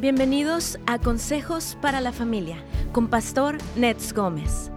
[0.00, 4.70] Bienvenidos a Consejos para la Familia con Pastor Nets Gómez.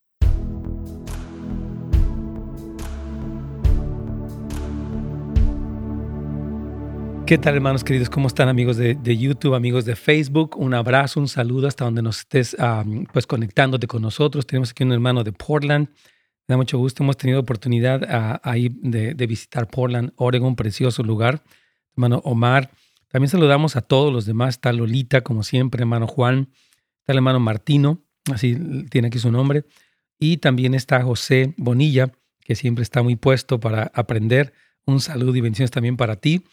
[7.25, 8.09] ¿Qué tal hermanos queridos?
[8.09, 10.57] ¿Cómo están amigos de, YouTube, amigos de Facebook?
[10.57, 12.55] Un abrazo, un saludo hasta donde nos estés
[13.13, 14.45] pues conectándote con nosotros.
[14.45, 15.87] Tenemos aquí un hermano de Portland.
[15.87, 17.01] Me da mucho gusto.
[17.01, 21.41] Hemos tenido oportunidad ahí de, visitar Portland, Oregon, precioso lugar.
[21.95, 22.69] Hermano Omar.
[23.07, 24.55] También saludamos a todos los demás.
[24.55, 26.49] Está Lolita, como siempre, hermano Juan.
[26.99, 28.01] Está el hermano Martino,
[28.33, 28.57] así
[28.89, 29.63] tiene aquí su nombre.
[30.19, 34.51] Y también está José Bonilla, que siempre está muy puesto para aprender.
[34.85, 36.43] Un saludo y bendiciones también para ti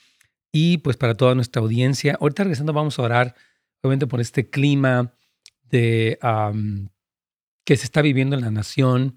[0.53, 2.17] y pues para toda nuestra audiencia.
[2.21, 3.35] Ahorita regresando vamos a orar,
[3.83, 5.15] obviamente por este clima
[5.71, 6.19] de,
[7.65, 9.17] que se está viviendo en la nación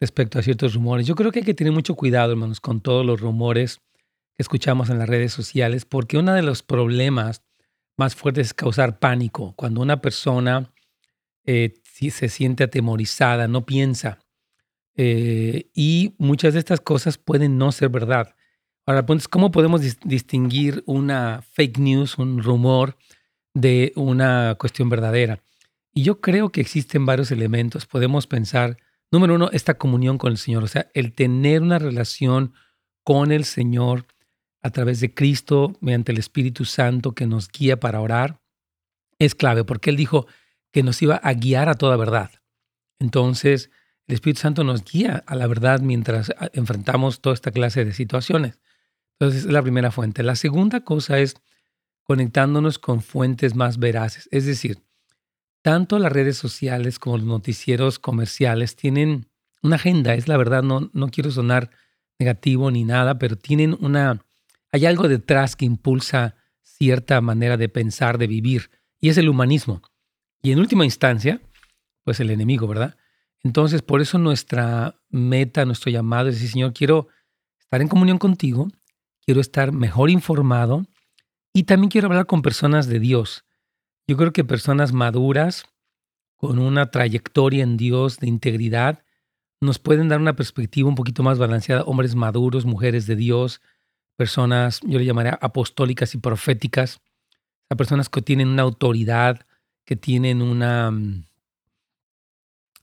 [0.00, 1.06] respecto a ciertos rumores.
[1.06, 3.80] Yo creo que hay que tener mucho cuidado, hermanos, con todos los rumores
[4.34, 7.42] que escuchamos en las redes sociales, porque uno de los problemas
[7.96, 9.54] más fuertes es causar pánico.
[9.54, 10.72] Cuando una persona
[11.44, 14.18] eh, se siente atemorizada, no piensa.
[14.96, 18.34] Eh, y muchas de estas cosas pueden no ser verdad.
[18.84, 22.96] Ahora, pues, ¿cómo podemos distinguir una fake news, un rumor,
[23.54, 25.40] de una cuestión verdadera?
[25.94, 27.86] Y yo creo que existen varios elementos.
[27.86, 28.78] Podemos pensar,
[29.10, 32.54] número uno, esta comunión con el Señor, o sea, el tener una relación
[33.04, 34.06] con el Señor
[34.62, 38.40] a través de Cristo, mediante el Espíritu Santo que nos guía para orar,
[39.18, 40.26] es clave, porque Él dijo
[40.72, 42.30] que nos iba a guiar a toda verdad.
[42.98, 43.70] Entonces,
[44.06, 47.92] el Espíritu Santo nos guía a la verdad mientras ah, enfrentamos toda esta clase de
[47.92, 48.61] situaciones.
[49.22, 50.24] Entonces, es la primera fuente.
[50.24, 51.36] La segunda cosa es
[52.02, 54.28] conectándonos con fuentes más veraces.
[54.32, 54.82] Es decir,
[55.62, 59.28] tanto las redes sociales como los noticieros comerciales tienen
[59.62, 61.70] una agenda, es la verdad, no, no quiero sonar
[62.18, 64.24] negativo ni nada, pero tienen una,
[64.72, 69.82] hay algo detrás que impulsa cierta manera de pensar, de vivir, y es el humanismo.
[70.42, 71.40] Y en última instancia,
[72.02, 72.96] pues el enemigo, ¿verdad?
[73.44, 77.06] Entonces, por eso nuestra meta, nuestro llamado es decir, Señor, quiero
[77.60, 78.66] estar en comunión contigo,
[79.24, 80.84] quiero estar mejor informado
[81.52, 83.44] y también quiero hablar con personas de Dios.
[84.06, 85.66] Yo creo que personas maduras,
[86.36, 89.04] con una trayectoria en Dios de integridad,
[89.60, 93.60] nos pueden dar una perspectiva un poquito más balanceada, hombres maduros, mujeres de Dios,
[94.16, 97.00] personas, yo le llamaría apostólicas y proféticas,
[97.70, 99.46] a personas que tienen una autoridad,
[99.84, 101.24] que tienen una, mm,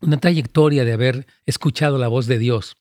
[0.02, 2.78] una trayectoria de haber escuchado la voz de Dios.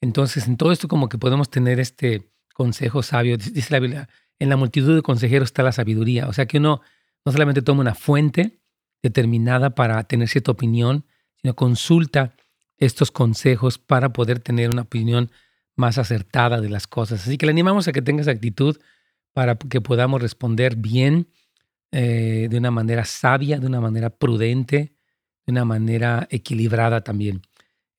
[0.00, 3.36] Entonces, en todo esto como que podemos tener este, consejo sabio.
[3.36, 6.26] Dice la Biblia, en la multitud de consejeros está la sabiduría.
[6.28, 6.80] O sea que uno
[7.26, 8.60] no solamente toma una fuente
[9.02, 11.04] determinada para tener cierta opinión,
[11.36, 12.34] sino consulta
[12.78, 15.30] estos consejos para poder tener una opinión
[15.76, 17.26] más acertada de las cosas.
[17.26, 18.78] Así que le animamos a que tenga esa actitud
[19.32, 21.28] para que podamos responder bien,
[21.92, 24.94] eh, de una manera sabia, de una manera prudente,
[25.46, 27.42] de una manera equilibrada también.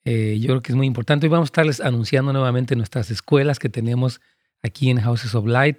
[0.06, 1.26] Eh, yo creo que es muy importante.
[1.26, 4.22] Y vamos a estarles anunciando nuevamente nuestras escuelas que tenemos
[4.66, 5.78] aquí en Houses of Light,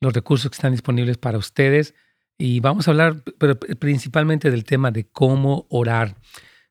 [0.00, 1.94] los recursos que están disponibles para ustedes.
[2.38, 6.16] Y vamos a hablar pero principalmente del tema de cómo orar,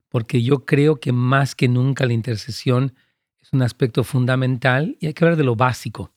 [0.10, 2.94] porque yo creo que más que nunca la intercesión
[3.42, 6.14] es un aspecto fundamental y hay que hablar de lo básico.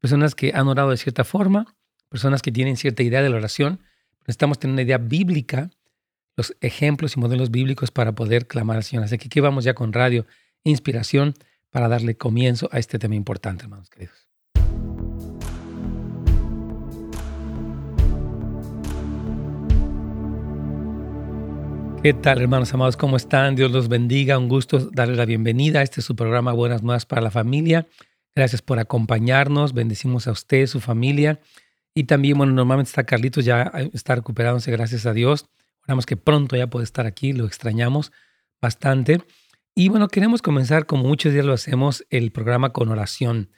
[0.00, 1.74] Personas que han orado de cierta forma,
[2.08, 3.80] personas que tienen cierta idea de la oración,
[4.20, 5.70] necesitamos tener una idea bíblica,
[6.36, 9.04] los ejemplos y modelos bíblicos para poder clamar al Señor.
[9.04, 10.26] Así que aquí vamos ya con radio,
[10.64, 11.34] inspiración
[11.70, 14.21] para darle comienzo a este tema importante, hermanos queridos.
[22.02, 22.96] ¿Qué tal, hermanos amados?
[22.96, 23.54] ¿Cómo están?
[23.54, 24.36] Dios los bendiga.
[24.36, 27.86] Un gusto darles la bienvenida este su programa Buenas Nuevas para la Familia.
[28.34, 29.72] Gracias por acompañarnos.
[29.72, 31.38] Bendecimos a usted, su familia.
[31.94, 35.46] Y también, bueno, normalmente está Carlitos, ya está recuperándose, gracias a Dios.
[35.84, 38.10] Oramos que pronto ya puede estar aquí, lo extrañamos
[38.60, 39.22] bastante.
[39.76, 43.50] Y bueno, queremos comenzar, como muchos días lo hacemos, el programa con oración.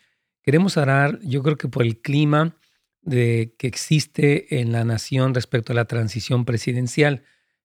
[0.42, 2.58] Queremos orar, yo creo que por el clima
[3.00, 7.22] de, que existe en la nación respecto a la transición presidencial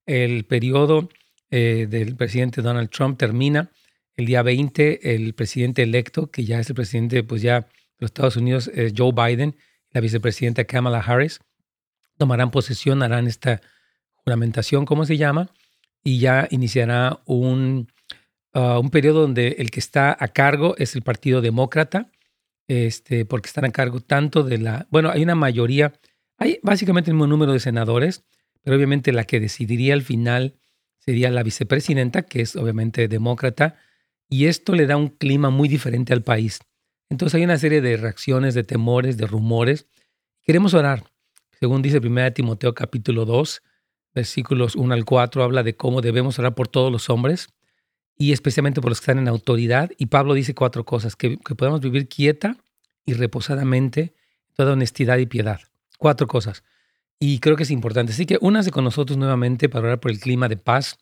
[0.09, 1.09] el periodo
[1.51, 3.71] eh, del presidente Donald Trump termina
[4.15, 5.15] el día 20.
[5.15, 7.67] El presidente electo, que ya es el presidente pues ya de
[7.99, 9.55] los Estados Unidos, Joe Biden,
[9.91, 11.39] la vicepresidenta Kamala Harris,
[12.17, 13.61] tomarán posesión, harán esta
[14.13, 15.49] juramentación, ¿cómo se llama?
[16.03, 17.87] Y ya iniciará un,
[18.53, 22.11] uh, un periodo donde el que está a cargo es el Partido Demócrata,
[22.67, 25.93] este, porque están a cargo tanto de la, bueno, hay una mayoría,
[26.37, 28.23] hay básicamente el mismo número de senadores,
[28.63, 30.59] pero obviamente la que decidiría al final
[30.97, 33.77] sería la vicepresidenta, que es obviamente demócrata,
[34.29, 36.59] y esto le da un clima muy diferente al país.
[37.09, 39.87] Entonces hay una serie de reacciones, de temores, de rumores.
[40.43, 41.03] Queremos orar.
[41.59, 43.61] Según dice 1 Timoteo capítulo 2,
[44.13, 47.49] versículos 1 al 4, habla de cómo debemos orar por todos los hombres
[48.15, 49.89] y especialmente por los que están en autoridad.
[49.97, 52.57] Y Pablo dice cuatro cosas, que, que podamos vivir quieta
[53.05, 54.13] y reposadamente,
[54.53, 55.61] toda honestidad y piedad.
[55.97, 56.63] Cuatro cosas.
[57.19, 58.13] Y creo que es importante.
[58.13, 60.97] Así que únase con nosotros nuevamente para orar por el clima de paz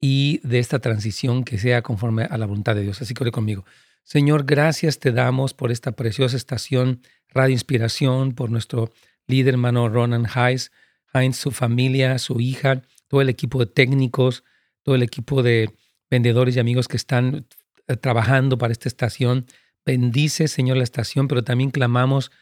[0.00, 3.02] y de esta transición que sea conforme a la voluntad de Dios.
[3.02, 3.64] Así que ore conmigo.
[4.02, 8.90] Señor, gracias te damos por esta preciosa estación Radio Inspiración, por nuestro
[9.26, 10.72] líder hermano Ronan Hines,
[11.14, 14.44] Heinz, su familia, su hija, todo el equipo de técnicos,
[14.82, 15.70] todo el equipo de
[16.10, 17.46] vendedores y amigos que están
[17.86, 19.46] eh, trabajando para esta estación.
[19.84, 22.32] Bendice, Señor, la estación, pero también clamamos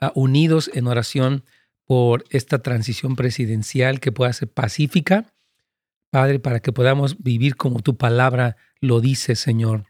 [0.00, 1.44] ah, unidos en oración
[1.86, 5.32] por esta transición presidencial que pueda ser pacífica,
[6.10, 9.86] Padre, para que podamos vivir como tu palabra lo dice, Señor.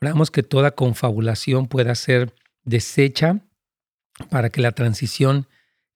[0.00, 3.40] Oramos que toda confabulación pueda ser deshecha
[4.30, 5.46] para que la transición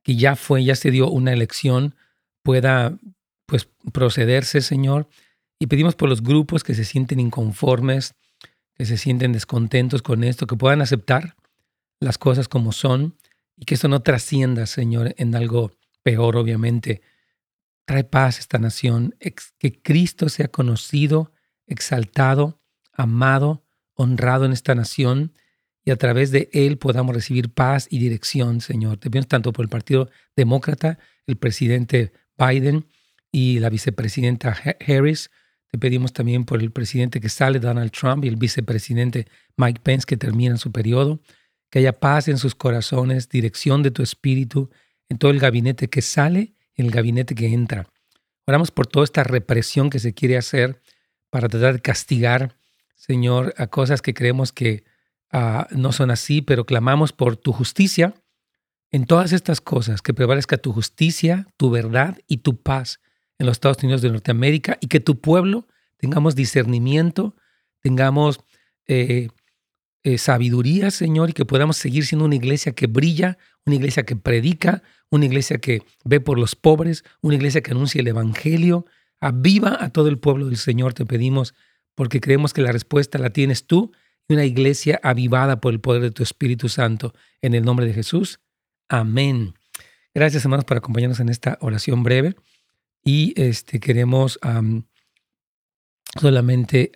[0.03, 1.94] que ya fue, ya se dio una elección,
[2.43, 2.99] pueda
[3.47, 5.09] pues procederse, Señor.
[5.59, 8.15] Y pedimos por los grupos que se sienten inconformes,
[8.75, 11.37] que se sienten descontentos con esto, que puedan aceptar
[12.00, 13.17] las cosas como son
[13.57, 15.73] y que esto no trascienda, Señor, en algo
[16.03, 17.03] peor, obviamente.
[17.85, 19.15] Trae paz a esta nación,
[19.59, 21.33] que Cristo sea conocido,
[21.67, 22.61] exaltado,
[22.93, 23.65] amado,
[23.95, 25.33] honrado en esta nación
[25.85, 28.99] y a través de Él podamos recibir paz y dirección, Señor.
[28.99, 32.87] Te pido tanto por el Partido Demócrata, el presidente Biden
[33.33, 34.57] y la vicepresidenta
[34.87, 35.31] Harris.
[35.71, 39.27] Te pedimos también por el presidente que sale, Donald Trump, y el vicepresidente
[39.57, 41.21] Mike Pence, que termina su periodo
[41.73, 44.69] que haya paz en sus corazones, dirección de tu espíritu
[45.09, 47.89] en todo el gabinete que sale y el gabinete que entra.
[48.47, 50.83] Oramos por toda esta represión que se quiere hacer
[51.31, 52.59] para tratar de castigar,
[52.95, 54.85] Señor, a cosas que creemos que
[55.31, 58.13] ah, no son así, pero clamamos por tu justicia
[58.91, 63.01] en todas estas cosas, que prevalezca tu justicia, tu verdad y tu paz
[63.39, 65.67] en los Estados Unidos de Norteamérica y que tu pueblo
[65.97, 67.35] tengamos discernimiento,
[67.81, 68.41] tengamos
[68.87, 69.31] eh,
[70.05, 74.17] eh, sabiduría, Señor, y que podamos seguir siendo una iglesia que brilla, una iglesia que
[74.17, 78.85] predica, una iglesia que ve por los pobres, una iglesia que anuncia el Evangelio.
[79.21, 81.55] Aviva a todo el pueblo del Señor, te pedimos,
[81.94, 83.93] porque creemos que la respuesta la tienes tú
[84.29, 87.15] y una iglesia avivada por el poder de tu Espíritu Santo.
[87.41, 88.41] En el nombre de Jesús.
[88.89, 89.55] Amén.
[90.15, 92.35] Gracias, hermanos, por acompañarnos en esta oración breve.
[93.05, 94.39] Y este, queremos
[96.21, 96.93] solamente,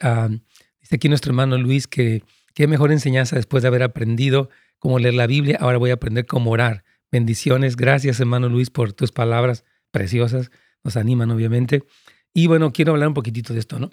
[0.80, 2.22] dice aquí nuestro hermano Luis que
[2.56, 4.48] Qué mejor enseñanza después de haber aprendido
[4.78, 5.58] cómo leer la Biblia.
[5.60, 6.84] Ahora voy a aprender cómo orar.
[7.12, 7.76] Bendiciones.
[7.76, 10.50] Gracias, hermano Luis, por tus palabras preciosas.
[10.82, 11.84] Nos animan, obviamente.
[12.32, 13.90] Y bueno, quiero hablar un poquitito de esto, ¿no?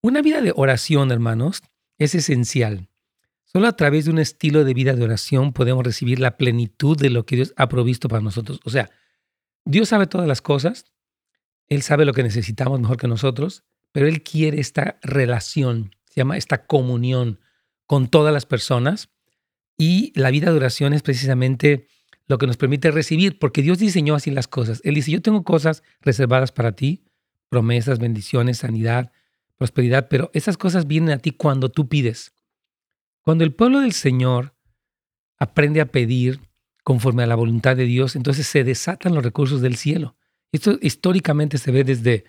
[0.00, 1.64] Una vida de oración, hermanos,
[1.98, 2.88] es esencial.
[3.42, 7.10] Solo a través de un estilo de vida de oración podemos recibir la plenitud de
[7.10, 8.60] lo que Dios ha provisto para nosotros.
[8.62, 8.92] O sea,
[9.64, 10.84] Dios sabe todas las cosas,
[11.66, 16.36] Él sabe lo que necesitamos mejor que nosotros, pero Él quiere esta relación, se llama
[16.36, 17.40] esta comunión
[17.94, 19.08] con todas las personas
[19.78, 21.86] y la vida de oración es precisamente
[22.26, 24.80] lo que nos permite recibir, porque Dios diseñó así las cosas.
[24.82, 27.04] Él dice, yo tengo cosas reservadas para ti,
[27.48, 29.12] promesas, bendiciones, sanidad,
[29.54, 32.34] prosperidad, pero esas cosas vienen a ti cuando tú pides.
[33.20, 34.56] Cuando el pueblo del Señor
[35.38, 36.40] aprende a pedir
[36.82, 40.16] conforme a la voluntad de Dios, entonces se desatan los recursos del cielo.
[40.50, 42.24] Esto históricamente se ve desde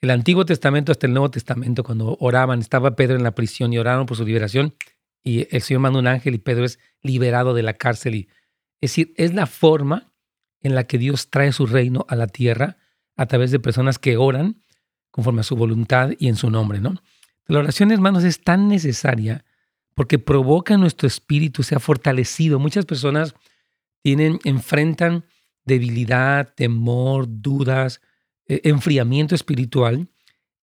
[0.00, 3.78] el Antiguo Testamento hasta el Nuevo Testamento, cuando oraban, estaba Pedro en la prisión y
[3.78, 4.74] oraron por su liberación,
[5.22, 8.14] y el Señor manda un ángel y Pedro es liberado de la cárcel.
[8.14, 8.28] Y,
[8.80, 10.12] es decir, es la forma
[10.60, 12.78] en la que Dios trae su reino a la tierra
[13.16, 14.62] a través de personas que oran
[15.10, 16.94] conforme a su voluntad y en su nombre, ¿no?
[17.46, 19.44] La oración, hermanos, es tan necesaria
[19.94, 22.58] porque provoca nuestro espíritu sea fortalecido.
[22.58, 23.34] Muchas personas
[24.02, 25.24] tienen, enfrentan
[25.64, 28.00] debilidad, temor, dudas,
[28.46, 30.08] eh, enfriamiento espiritual,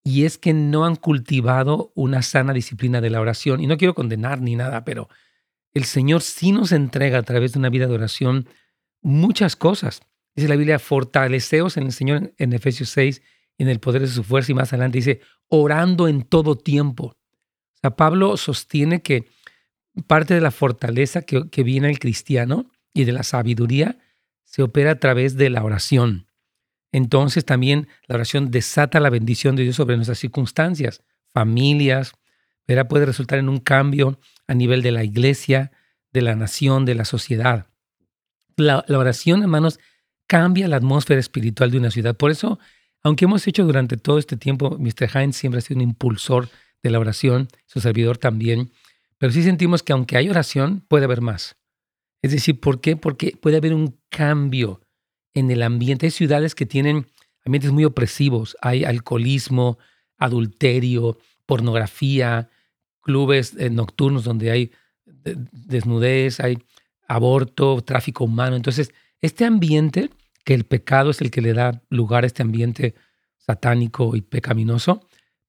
[0.03, 3.61] y es que no han cultivado una sana disciplina de la oración.
[3.61, 5.09] Y no quiero condenar ni nada, pero
[5.73, 8.47] el Señor sí nos entrega a través de una vida de oración
[9.01, 10.01] muchas cosas.
[10.35, 13.21] Dice la Biblia, fortaleceos en el Señor en Efesios 6,
[13.57, 17.07] en el poder de su fuerza, y más adelante dice, orando en todo tiempo.
[17.07, 19.27] O sea, Pablo sostiene que
[20.07, 23.99] parte de la fortaleza que, que viene el cristiano y de la sabiduría
[24.43, 26.28] se opera a través de la oración.
[26.91, 32.13] Entonces también la oración desata la bendición de Dios sobre nuestras circunstancias, familias,
[32.67, 32.87] ¿verdad?
[32.87, 35.71] puede resultar en un cambio a nivel de la iglesia,
[36.11, 37.67] de la nación, de la sociedad.
[38.55, 39.79] La, la oración, hermanos,
[40.27, 42.15] cambia la atmósfera espiritual de una ciudad.
[42.15, 42.59] Por eso,
[43.03, 45.09] aunque hemos hecho durante todo este tiempo, Mr.
[45.15, 46.49] Hines siempre ha sido un impulsor
[46.81, 48.71] de la oración, su servidor también,
[49.17, 51.57] pero sí sentimos que aunque hay oración, puede haber más.
[52.21, 52.95] Es decir, ¿por qué?
[52.95, 54.81] Porque puede haber un cambio
[55.33, 56.07] en el ambiente.
[56.07, 57.07] Hay ciudades que tienen
[57.45, 58.57] ambientes muy opresivos.
[58.61, 59.77] Hay alcoholismo,
[60.17, 62.49] adulterio, pornografía,
[63.01, 64.71] clubes eh, nocturnos donde hay
[65.51, 66.59] desnudez, hay
[67.07, 68.55] aborto, tráfico humano.
[68.55, 70.09] Entonces, este ambiente,
[70.45, 72.95] que el pecado es el que le da lugar a este ambiente
[73.37, 75.07] satánico y pecaminoso,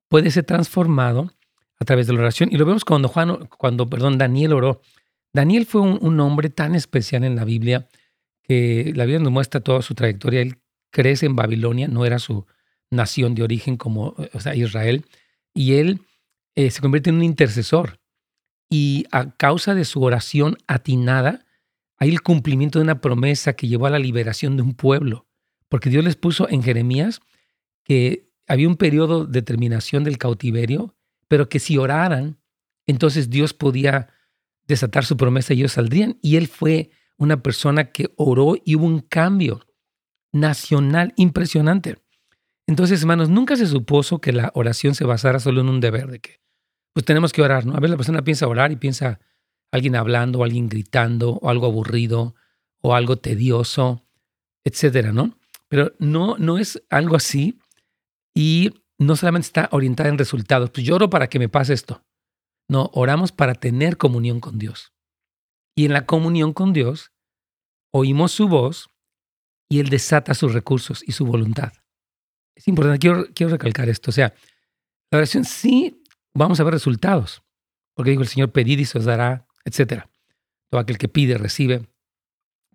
[0.08, 1.32] puede ser transformado
[1.78, 2.48] a través de la oración.
[2.52, 4.80] Y lo vemos cuando Juan, cuando, perdón, Daniel oró.
[5.32, 7.88] Daniel fue un, hombre tan especial en la Biblia
[8.50, 10.40] la Biblia nos muestra toda su trayectoria.
[10.40, 10.58] Él
[10.90, 12.46] crece en Babilonia, no era su
[12.90, 15.06] nación de origen como sea, Israel,
[15.54, 16.00] y él
[16.56, 18.00] eh, se convierte en un intercesor.
[18.68, 21.44] Y a causa de su oración atinada,
[21.96, 25.26] hay el cumplimiento de una promesa que llevó a la liberación de un pueblo.
[25.68, 27.20] Porque Dios les puso en Jeremías
[27.84, 30.96] que había un periodo de terminación del cautiverio,
[31.28, 32.38] pero que si oraran,
[32.86, 34.08] entonces Dios podía
[34.66, 36.18] desatar su promesa y ellos saldrían.
[36.22, 36.90] Y él fue
[37.20, 39.60] una persona que oró y hubo un cambio
[40.32, 41.98] nacional impresionante.
[42.66, 46.20] Entonces, hermanos, nunca se supuso que la oración se basara solo en un deber de
[46.20, 46.40] que,
[46.94, 47.74] pues tenemos que orar, ¿no?
[47.74, 49.20] A veces la persona piensa orar y piensa
[49.70, 52.34] alguien hablando, o alguien gritando, o algo aburrido,
[52.80, 54.02] o algo tedioso,
[54.64, 55.38] etcétera, ¿no?
[55.68, 57.60] Pero no, no es algo así
[58.34, 60.70] y no solamente está orientada en resultados.
[60.70, 62.02] Pues yo oro para que me pase esto.
[62.66, 64.94] No, oramos para tener comunión con Dios.
[65.74, 67.12] Y en la comunión con Dios,
[67.92, 68.90] oímos su voz
[69.68, 71.72] y Él desata sus recursos y su voluntad.
[72.54, 74.10] Es importante, quiero, recalcar esto.
[74.10, 74.34] O sea,
[75.10, 76.02] la oración sí
[76.34, 77.42] vamos a ver resultados,
[77.94, 80.04] porque dijo el Señor, pedid y se os dará, etc.
[80.68, 81.88] Todo aquel que pide, recibe.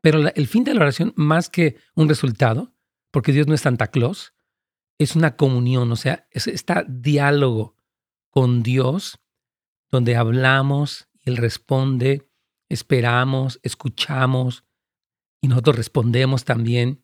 [0.02, 2.74] Pero el fin de la oración, más que un resultado,
[3.12, 4.34] porque Dios no es Santa Claus,
[4.98, 7.76] es una comunión, o sea, es este diálogo
[8.30, 9.20] con Dios,
[9.90, 12.30] donde hablamos y Él responde
[12.70, 14.64] esperamos, escuchamos
[15.42, 17.04] y nosotros respondemos también.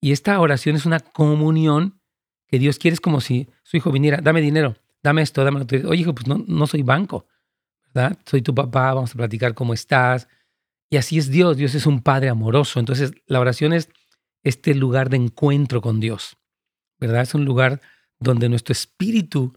[0.00, 2.00] Y esta oración es una comunión
[2.48, 5.88] que Dios quiere, es como si su hijo viniera, dame dinero, dame esto, dame lo
[5.88, 7.26] Oye, hijo, pues no, no soy banco,
[7.94, 8.18] ¿verdad?
[8.26, 10.28] Soy tu papá, vamos a platicar cómo estás.
[10.90, 12.78] Y así es Dios, Dios es un Padre amoroso.
[12.78, 13.88] Entonces, la oración es
[14.42, 16.36] este lugar de encuentro con Dios,
[16.98, 17.22] ¿verdad?
[17.22, 17.80] Es un lugar
[18.18, 19.56] donde nuestro espíritu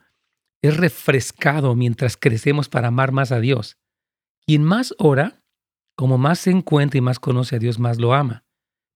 [0.62, 3.78] es refrescado mientras crecemos para amar más a Dios.
[4.46, 5.44] Quien más ora,
[5.96, 8.44] como más se encuentra y más conoce a Dios, más lo ama.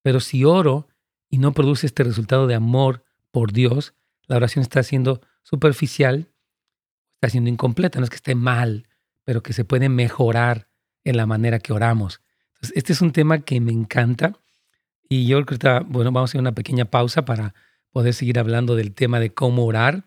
[0.01, 0.88] Pero si oro
[1.29, 3.94] y no produce este resultado de amor por Dios,
[4.27, 6.32] la oración está siendo superficial,
[7.15, 8.00] está siendo incompleta.
[8.00, 8.88] No es que esté mal,
[9.24, 10.68] pero que se puede mejorar
[11.03, 12.22] en la manera que oramos.
[12.75, 14.34] Este es un tema que me encanta
[15.08, 17.56] y yo creo que, bueno, vamos a hacer una pequeña pausa para
[17.91, 20.03] poder seguir hablando del tema de cómo orar,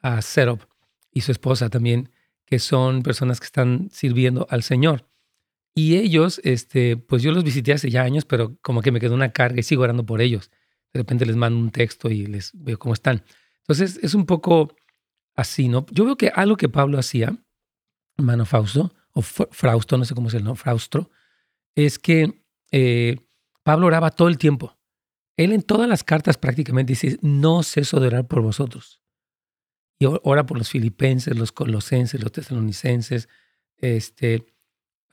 [0.00, 0.62] a Serop
[1.10, 2.10] y su esposa también,
[2.44, 5.08] que son personas que están sirviendo al Señor.
[5.74, 9.14] Y ellos, este, pues yo los visité hace ya años, pero como que me quedó
[9.14, 10.50] una carga y sigo orando por ellos.
[10.92, 13.22] De repente les mando un texto y les veo cómo están.
[13.60, 14.74] Entonces es un poco
[15.36, 15.86] así, ¿no?
[15.92, 17.36] Yo veo que algo que Pablo hacía,
[18.18, 21.10] hermano Fausto, o Frausto, no sé cómo es el nombre, Fraustro,
[21.74, 23.16] es que eh,
[23.62, 24.76] Pablo oraba todo el tiempo.
[25.40, 29.00] Él en todas las cartas prácticamente dice, no ceso de orar por vosotros.
[29.98, 33.26] Y ora por los filipenses, los colosenses, los tesalonicenses,
[33.78, 34.44] este,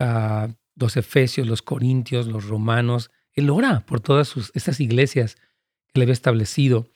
[0.02, 3.10] uh, los efesios, los corintios, los romanos.
[3.36, 5.38] Él ora por todas sus, estas iglesias
[5.94, 6.90] que le había establecido.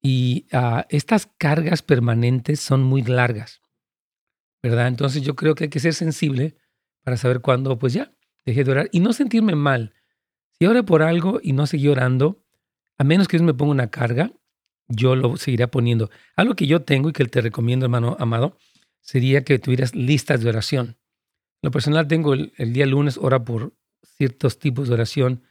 [0.00, 3.60] Y uh, estas cargas permanentes son muy largas,
[4.62, 4.86] ¿verdad?
[4.86, 6.56] Entonces yo creo que hay que ser sensible
[7.02, 8.12] para saber cuándo, pues ya,
[8.46, 9.94] dejé de orar y no sentirme mal.
[10.60, 12.44] Si oré por algo y no seguí orando,
[12.98, 14.32] a menos que Dios me ponga una carga,
[14.88, 16.10] yo lo seguiré poniendo.
[16.36, 18.58] Algo que yo tengo y que te recomiendo, hermano amado,
[19.00, 20.96] sería que tuvieras listas de oración.
[21.62, 23.74] Lo personal tengo el, día lunes, ora por
[24.16, 25.42] ciertos tipos de oración.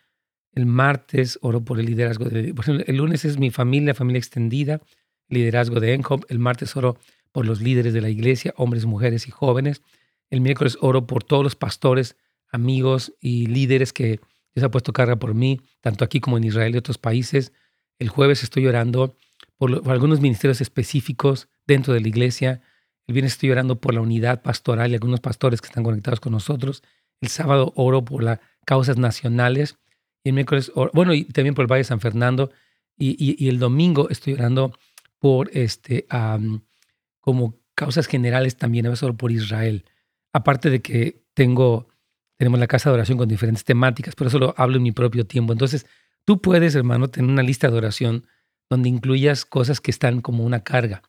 [0.53, 2.53] El martes oro por el liderazgo de...
[2.53, 4.81] Por ejemplo, el lunes es mi familia, familia extendida,
[5.29, 6.25] liderazgo de ENHOP.
[6.29, 6.97] El martes oro
[7.31, 9.81] por los líderes de la iglesia, hombres, mujeres y jóvenes.
[10.29, 12.17] El miércoles oro por todos los pastores,
[12.51, 14.19] amigos y líderes que
[14.57, 17.53] Dios ha puesto carga por mí, tanto aquí como en Israel y otros países.
[17.99, 19.15] El jueves estoy orando
[19.57, 22.63] por, algunos ministerios específicos dentro de la iglesia.
[23.05, 26.31] El viernes estoy orando por la unidad pastoral y algunos pastores que están conectados con
[26.31, 26.81] nosotros.
[27.21, 29.77] El sábado oro por las causas nacionales.
[30.23, 32.49] Y el miércoles, bueno, y también por el Valle de San Fernando.
[32.97, 34.75] Y, el domingo estoy orando
[35.19, 36.07] por este,
[37.19, 39.85] como causas generales también, a veces oro por Israel.
[40.33, 41.89] Aparte de que tengo,
[42.37, 45.25] tenemos la casa de oración con diferentes temáticas, pero eso lo hablo en mi propio
[45.25, 45.53] tiempo.
[45.53, 45.87] Entonces,
[46.23, 48.25] tú puedes, hermano, tener una lista de oración
[48.69, 51.01] donde incluyas cosas que están como una carga.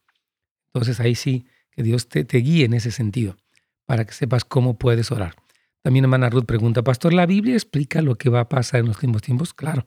[0.68, 3.36] Entonces, ahí sí que Dios te, guíe en ese sentido,
[3.84, 5.36] para que sepas cómo puedes orar.
[5.82, 8.96] También hermana Ruth pregunta, Pastor, ¿la Biblia explica lo que va a pasar en los
[8.96, 9.54] últimos tiempos?
[9.54, 9.86] Claro.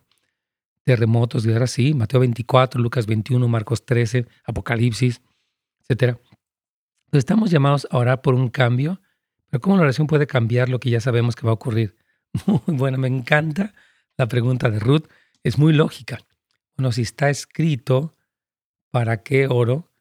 [0.84, 1.94] Terremotos, guerras, sí.
[1.94, 5.22] Mateo 24, Lucas 21, Marcos 13, Apocalipsis,
[5.88, 6.18] etc.
[7.12, 9.02] Entonces estamos llamados a orar por un cambio,
[9.52, 11.96] pero ¿cómo la oración puede cambiar lo que ya sabemos que va a ocurrir?
[12.48, 13.76] Muy bueno, me encanta
[14.18, 15.04] la pregunta de Ruth.
[15.44, 16.20] Es muy lógica.
[16.76, 18.16] Bueno, si está escrito,
[18.92, 19.92] ¿para qué oro?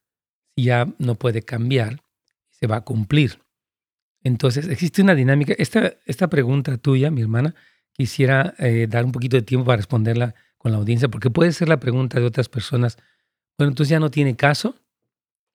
[0.63, 2.03] ya no puede cambiar,
[2.51, 3.41] se va a cumplir.
[4.23, 5.55] Entonces, existe una dinámica.
[5.57, 7.55] Esta, esta pregunta tuya, mi hermana,
[7.93, 11.69] quisiera eh, dar un poquito de tiempo para responderla con la audiencia, porque puede ser
[11.69, 12.99] la pregunta de otras personas.
[13.57, 14.77] Bueno, entonces ya no tiene caso.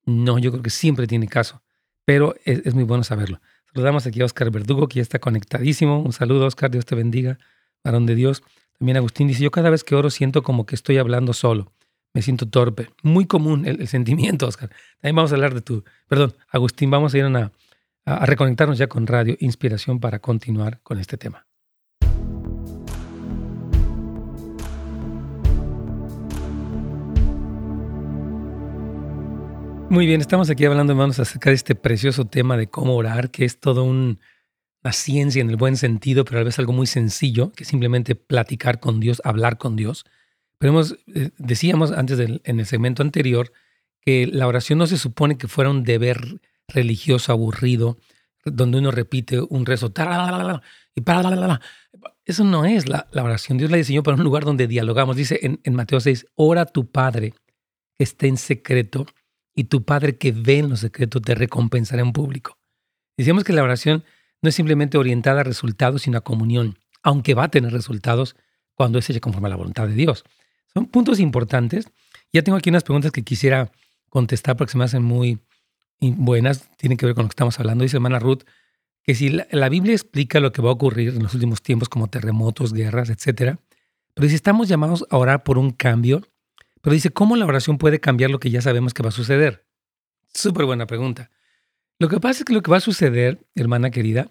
[0.06, 1.62] No, yo creo que siempre tiene caso,
[2.06, 3.40] pero es, muy bueno saberlo.
[3.76, 6.00] Saludamos aquí a Oscar Verdugo, que ya está conectadísimo.
[6.00, 7.38] Un saludo, Oscar, Dios te bendiga,
[7.84, 8.42] varón de Dios.
[8.80, 11.72] También Agustín dice, yo cada vez que oro siento como que estoy hablando solo
[12.16, 12.90] me siento torpe.
[13.04, 14.70] Muy común el, sentimiento, Oscar.
[15.02, 17.52] También vamos a hablar de tu, perdón, Agustín, vamos a ir a,
[18.06, 21.45] a reconectarnos ya con Radio Inspiración para continuar con este tema.
[29.96, 33.46] Muy bien, estamos aquí hablando, hermanos, acerca de este precioso tema de cómo orar, que
[33.46, 34.20] es todo un,
[34.84, 38.82] una ciencia en el buen sentido, pero a veces algo muy sencillo, que simplemente platicar
[38.82, 40.04] con Dios, hablar con Dios.
[40.58, 43.54] Pero eh, decíamos antes en el segmento anterior
[44.02, 47.98] que la oración no se supone que fuera un deber religioso aburrido,
[48.44, 49.94] donde uno repite un rezo,
[50.94, 51.04] y
[52.26, 53.58] eso no es la, oración.
[53.58, 55.16] Dios la diseñó para un lugar donde dialogamos.
[55.16, 57.34] Dice en, en Mateo 6, ora tu Padre
[57.98, 59.06] que esté en secreto
[59.56, 62.58] y tu Padre que ve en lo secreto te recompensará en público.
[63.18, 64.04] Decíamos que la oración
[64.42, 68.36] no es simplemente orientada a resultados, sino a comunión, aunque va a tener resultados
[68.76, 70.26] cuando es hecha conforme a la voluntad de Dios.
[70.74, 71.90] Son puntos importantes.
[72.34, 73.72] Ya tengo aquí unas preguntas que quisiera
[74.10, 75.40] contestar porque se me hacen muy
[76.00, 77.84] buenas, tienen que ver con lo que estamos hablando.
[77.84, 78.44] Dice hermana Ruth
[79.04, 82.08] que si la, Biblia explica lo que va a ocurrir en los últimos tiempos como
[82.08, 83.60] terremotos, guerras, etcétera,
[84.14, 86.24] Pero dice, estamos llamados a orar por un cambio.
[86.86, 89.66] Pero dice, ¿cómo la oración puede cambiar lo que ya sabemos que va a suceder?
[90.32, 91.32] Súper buena pregunta.
[91.98, 94.30] Lo que pasa es que lo que va a suceder, hermana querida,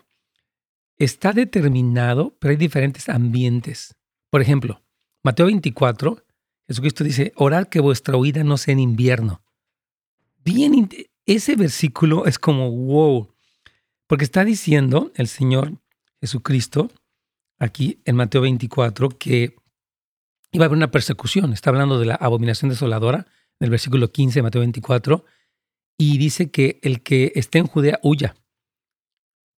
[0.96, 3.96] está determinado, pero hay diferentes ambientes.
[4.30, 4.84] Por ejemplo,
[5.24, 6.24] Mateo 24,
[6.68, 9.42] Jesucristo dice, orad que vuestra huida no sea en invierno.
[10.44, 10.88] Bien,
[11.26, 13.34] ese versículo es como wow,
[14.06, 15.72] porque está diciendo el Señor
[16.20, 16.88] Jesucristo
[17.58, 19.56] aquí en Mateo 24 que
[20.54, 21.52] iba a haber una persecución.
[21.52, 23.26] Está hablando de la abominación desoladora,
[23.58, 25.24] en el versículo 15 de Mateo 24,
[25.98, 28.36] y dice que el que esté en Judea huya,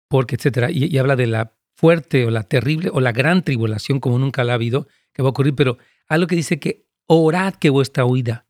[0.09, 4.01] porque etcétera, y, y habla de la fuerte o la terrible o la gran tribulación
[4.01, 5.77] como nunca la ha habido que va a ocurrir, pero
[6.09, 8.47] algo que dice que orad que vuestra huida.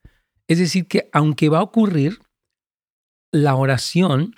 [0.47, 2.21] Es decir, que aunque va a ocurrir,
[3.33, 4.37] la oración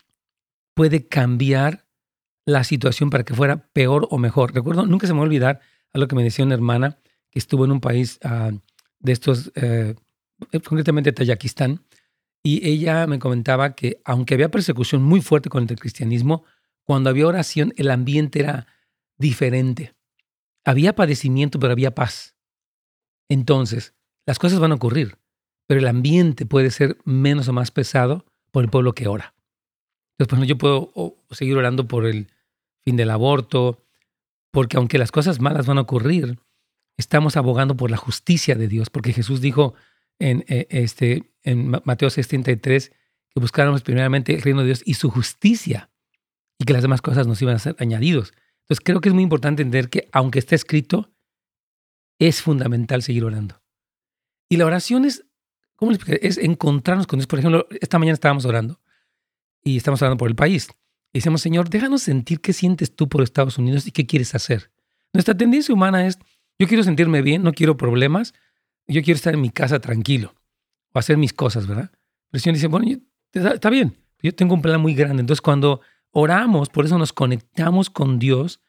[0.75, 1.87] puede cambiar
[2.47, 4.55] la situación para que fuera peor o mejor.
[4.55, 5.61] Recuerdo, nunca se me va a olvidar
[5.92, 6.99] a lo que me decía una hermana
[7.31, 8.59] que estuvo en un país uh,
[9.01, 9.95] de estos, uh,
[10.64, 11.83] concretamente Tayakistán,
[12.43, 16.45] y ella me comentaba que aunque había persecución muy fuerte contra el cristianismo,
[16.85, 18.67] cuando había oración el ambiente era
[19.19, 19.95] diferente.
[20.64, 22.37] Había padecimiento, pero había paz.
[23.29, 23.95] Entonces,
[24.27, 25.19] las cosas van a ocurrir,
[25.67, 29.35] pero el ambiente puede ser menos o más pesado por el pueblo que ora.
[30.19, 30.93] Entonces, yo puedo
[31.31, 32.29] seguir orando por el
[32.83, 33.85] fin del aborto,
[34.51, 36.38] porque aunque las cosas malas van a ocurrir,
[36.99, 39.75] estamos abogando por la justicia de Dios, porque Jesús dijo
[40.19, 42.91] en, eh, este, en Mateo 6:33
[43.31, 45.91] que buscáramos primeramente el reino de Dios y su justicia,
[46.59, 48.35] y que las demás cosas nos iban a ser añadidos.
[48.63, 51.11] Entonces creo que es muy importante entender que aunque esté escrito,
[52.19, 53.63] es fundamental seguir orando.
[54.51, 55.25] Y la oración es,
[55.77, 57.29] ¿cómo les Es encontrarnos con Dios.
[57.29, 58.81] Por ejemplo, esta mañana estábamos orando
[59.63, 60.69] y estamos orando por el país.
[61.13, 64.71] Y decimos, Señor, déjanos sentir qué sientes tú por Estados Unidos y qué quieres hacer.
[65.13, 66.19] Nuestra tendencia humana es,
[66.59, 68.35] yo quiero sentirme bien, no quiero problemas,
[68.87, 70.35] yo quiero estar en mi casa tranquilo
[70.92, 71.90] o hacer mis cosas, ¿verdad?
[71.90, 73.01] Pero el Señor dice, bueno,
[73.33, 75.21] está bien, yo tengo un plan muy grande.
[75.21, 78.61] Entonces, cuando oramos, por eso nos conectamos con Dios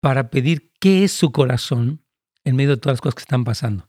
[0.00, 2.04] para pedir qué es su corazón
[2.44, 3.88] en medio de todas las cosas que están pasando.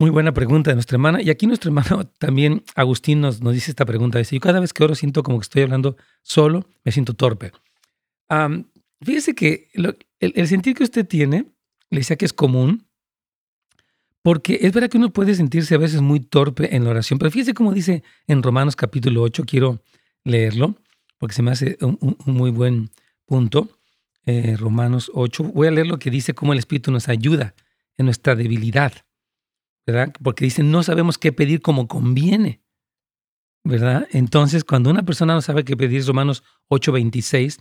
[0.00, 1.20] Muy buena pregunta de nuestra hermana.
[1.22, 4.18] Y aquí nuestro hermano también, Agustín, nos, nos dice esta pregunta.
[4.18, 7.52] Dice, yo cada vez que oro siento como que estoy hablando solo, me siento torpe.
[9.00, 9.68] fíjese que
[10.20, 11.46] el, sentir que usted tiene,
[11.90, 12.86] le decía que es común,
[14.22, 17.30] porque es verdad que uno puede sentirse a veces muy torpe en la oración, pero
[17.30, 19.82] fíjese cómo dice en Romanos capítulo 8, quiero
[20.24, 20.76] leerlo,
[21.18, 22.90] porque se me hace un, muy buen
[23.24, 23.70] punto.
[24.26, 27.54] Eh, Romanos 8, voy a leer lo que dice cómo el Espíritu nos ayuda
[27.96, 28.92] en nuestra debilidad.
[29.88, 30.12] ¿verdad?
[30.22, 32.60] Porque dicen, no sabemos qué pedir como conviene,
[33.64, 34.06] ¿verdad?
[34.10, 37.58] Entonces, cuando una persona no sabe qué pedir, Romanos 8:26,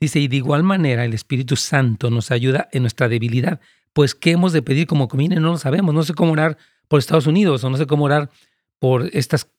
[0.00, 3.60] dice, y de igual manera el Espíritu Santo nos ayuda en nuestra debilidad,
[3.92, 6.98] pues qué hemos de pedir como conviene, no lo sabemos, no sé cómo orar por
[6.98, 8.30] Estados Unidos o no sé cómo orar
[8.78, 9.50] por estas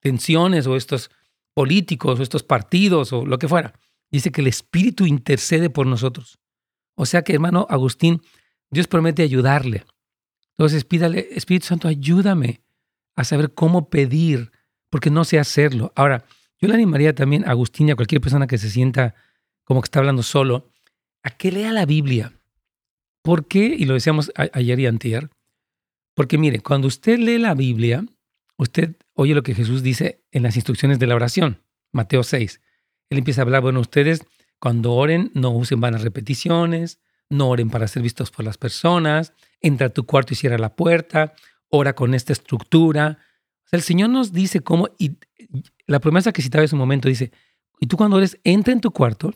[0.00, 1.10] tensiones o estos
[1.54, 3.72] políticos o estos partidos o lo que fuera.
[4.10, 6.38] Dice que el Espíritu intercede por nosotros.
[6.94, 8.22] O sea que, hermano Agustín,
[8.70, 9.84] Dios promete ayudarle.
[10.58, 12.62] Entonces pídale, Espíritu Santo, ayúdame
[13.14, 14.52] a saber cómo pedir,
[14.90, 15.92] porque no sé hacerlo.
[15.96, 16.24] Ahora,
[16.58, 19.14] yo le animaría también a Agustín y a cualquier persona que se sienta
[19.66, 20.70] como que está hablando solo,
[21.24, 22.32] a que lea la Biblia.
[23.22, 23.74] ¿Por qué?
[23.76, 25.28] Y lo decíamos ayer y antier.
[26.14, 28.06] Porque mire, cuando usted lee la Biblia,
[28.56, 32.60] usted oye lo que Jesús dice en las instrucciones de la oración, Mateo 6.
[33.10, 34.24] Él empieza a hablar, bueno, ustedes
[34.60, 39.88] cuando oren no usen vanas repeticiones, no oren para ser vistos por las personas, entra
[39.88, 41.34] a tu cuarto y cierra la puerta,
[41.68, 43.18] ora con esta estructura.
[43.72, 45.16] el Señor nos dice cómo, y
[45.88, 47.32] la promesa que citaba en su momento dice,
[47.80, 49.34] y tú cuando ores, entra en tu cuarto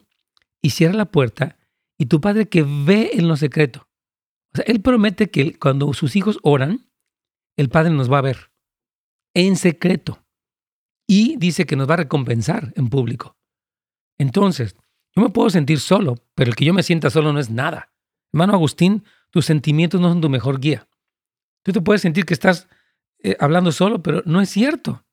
[0.62, 1.58] y cierra la puerta,
[1.98, 3.88] y tu Padre que ve en lo secreto.
[4.52, 6.90] O sea, Él promete que cuando sus hijos oran,
[7.56, 8.50] el Padre nos va a ver
[9.34, 10.24] en secreto.
[11.06, 13.36] Y dice que nos va a recompensar en público.
[14.18, 14.76] Entonces,
[15.14, 17.92] yo me puedo sentir solo, pero el que yo me sienta solo no es nada.
[18.32, 20.88] Hermano Agustín, tus sentimientos no son tu mejor guía.
[21.64, 22.68] Tú te puedes sentir que estás
[23.22, 25.04] eh, hablando solo, pero no es cierto.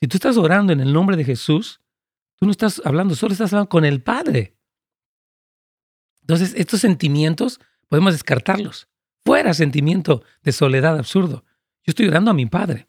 [0.00, 1.79] Si tú estás orando en el nombre de Jesús,
[2.40, 4.56] tú no estás hablando solo, estás hablando con el Padre.
[6.22, 8.88] Entonces, estos sentimientos podemos descartarlos.
[9.24, 11.44] Fuera sentimiento de soledad absurdo.
[11.84, 12.88] Yo estoy orando a mi Padre.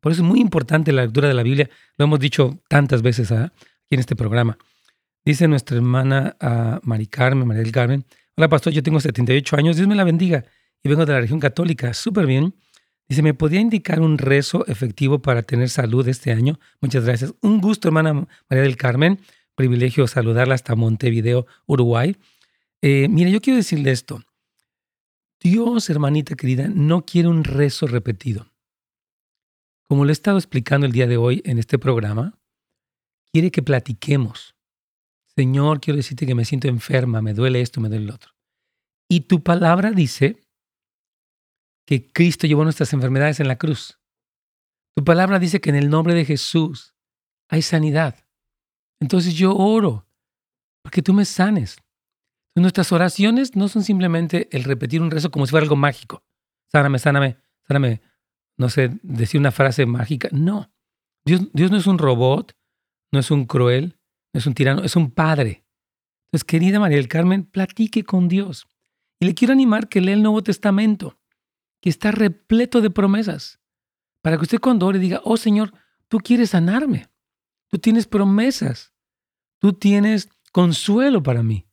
[0.00, 1.70] Por eso es muy importante la lectura de la Biblia.
[1.96, 3.52] Lo hemos dicho tantas veces ¿ah?
[3.54, 4.58] aquí en este programa.
[5.24, 8.04] Dice nuestra hermana uh, Mari Carmen, María del Carmen.
[8.36, 10.44] Hola, pastor, yo tengo 78 años, Dios me la bendiga.
[10.82, 12.54] Y vengo de la región católica, súper bien.
[13.10, 16.60] Dice, ¿me podría indicar un rezo efectivo para tener salud este año?
[16.80, 17.34] Muchas gracias.
[17.42, 18.14] Un gusto, hermana
[18.48, 19.18] María del Carmen.
[19.56, 22.16] Privilegio saludarla hasta Montevideo, Uruguay.
[22.82, 24.22] Eh, mire, yo quiero decirle esto.
[25.40, 28.46] Dios, hermanita querida, no quiere un rezo repetido.
[29.88, 32.38] Como lo he estado explicando el día de hoy en este programa,
[33.32, 34.54] quiere que platiquemos.
[35.34, 38.30] Señor, quiero decirte que me siento enferma, me duele esto, me duele el otro.
[39.08, 40.38] Y tu palabra dice
[41.90, 43.98] que Cristo llevó nuestras enfermedades en la cruz.
[44.96, 46.94] Tu palabra dice que en el nombre de Jesús
[47.48, 48.14] hay sanidad.
[49.00, 50.06] Entonces yo oro
[50.84, 51.78] para que tú me sanes.
[52.54, 56.22] Nuestras oraciones no son simplemente el repetir un rezo como si fuera algo mágico.
[56.70, 58.00] Sáname, sáname, sáname.
[58.56, 60.28] No sé, decir una frase mágica.
[60.30, 60.70] No.
[61.24, 62.56] Dios, Dios no es un robot,
[63.12, 63.98] no es un cruel,
[64.32, 65.64] no es un tirano, es un padre.
[66.26, 68.68] Entonces, querida María del Carmen, platique con Dios.
[69.18, 71.19] Y le quiero animar que lea el Nuevo Testamento,
[71.80, 73.60] que está repleto de promesas,
[74.22, 75.72] para que usted cuando ore diga, oh Señor,
[76.08, 77.08] tú quieres sanarme,
[77.68, 78.92] tú tienes promesas,
[79.58, 81.66] tú tienes consuelo para mí.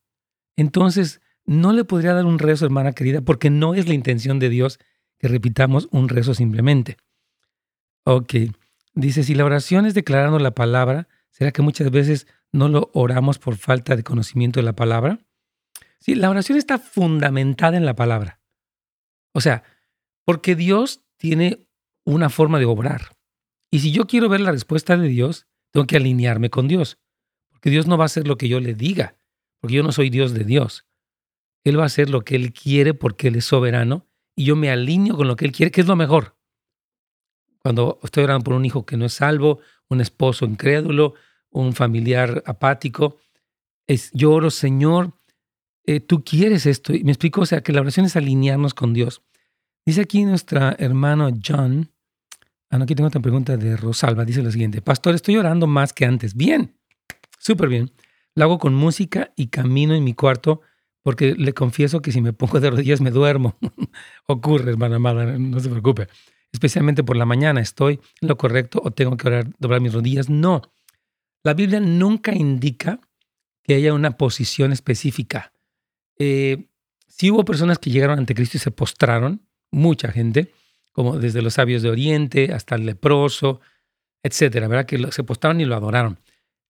[0.55, 4.49] Entonces, no le podría dar un rezo, hermana querida, porque no es la intención de
[4.49, 4.79] Dios
[5.17, 6.97] que repitamos un rezo simplemente.
[8.03, 8.33] Ok,
[8.93, 13.39] dice, si la oración es declarando la palabra, ¿será que muchas veces no lo oramos
[13.39, 15.19] por falta de conocimiento de la palabra?
[15.99, 18.39] Sí, la oración está fundamentada en la palabra.
[19.33, 19.63] O sea,
[20.27, 21.65] porque Dios tiene
[22.05, 23.15] una forma de obrar.
[23.71, 26.99] Y si yo quiero ver la respuesta de Dios, tengo que alinearme con Dios.
[27.49, 29.17] Porque Dios no va a hacer lo que yo le diga
[29.59, 30.85] porque yo no soy Dios de Dios.
[31.63, 34.69] Él va a hacer lo que Él quiere porque Él es soberano y yo me
[34.69, 36.37] alineo con lo que Él quiere, que es lo mejor.
[37.59, 39.59] Cuando estoy orando por un hijo que no es salvo,
[39.89, 41.15] un esposo incrédulo,
[41.49, 43.17] un familiar apático,
[43.87, 45.13] es, yo oro, Señor,
[45.85, 46.93] eh, tú quieres esto.
[46.93, 49.21] Y me explico, o sea, que la oración es alinearnos con Dios.
[49.87, 51.89] Dice aquí nuestra hermano John,
[52.69, 55.93] ah, no, aquí tengo otra pregunta de Rosalba, dice lo siguiente, Pastor, estoy orando más
[55.93, 56.35] que antes.
[56.35, 56.77] Bien,
[57.39, 57.93] súper bien.
[58.35, 60.59] Lo hago con música y camino en mi cuarto
[61.03, 63.57] porque le confieso que si me pongo de rodillas me duermo.
[64.27, 66.09] Ocurre, hermana amada, no se preocupe.
[66.51, 70.29] Especialmente por la mañana, ¿estoy en lo correcto o tengo que doblar mis rodillas?
[70.29, 70.63] No.
[71.43, 72.99] La Biblia nunca indica
[73.63, 75.53] que haya una posición específica.
[76.19, 76.67] Eh,
[77.07, 80.51] si hubo personas que llegaron ante Cristo y se postraron, mucha gente,
[80.91, 83.61] como desde los sabios de Oriente hasta el leproso,
[84.23, 84.85] etcétera, ¿verdad?
[84.85, 86.19] Que se postraron y lo adoraron.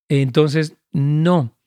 [0.10, 1.58] Entonces, no,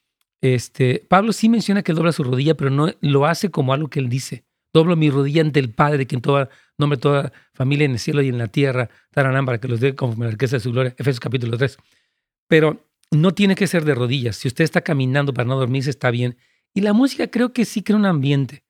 [0.40, 4.00] este, Pablo sí menciona que dobla su rodilla, pero no lo hace como algo que
[4.00, 4.44] él dice.
[4.72, 8.22] Doblo mi rodilla ante el Padre, que en toda nombre toda familia en el cielo
[8.22, 10.94] y en la tierra, taranán, para que los dé conforme la riqueza de su gloria.
[10.96, 11.76] Efesios capítulo 3.
[12.48, 14.36] Pero no tiene que ser de rodillas.
[14.36, 16.36] Si usted está caminando para no dormirse, está bien.
[16.72, 18.64] Y la música creo que sí crea un ambiente,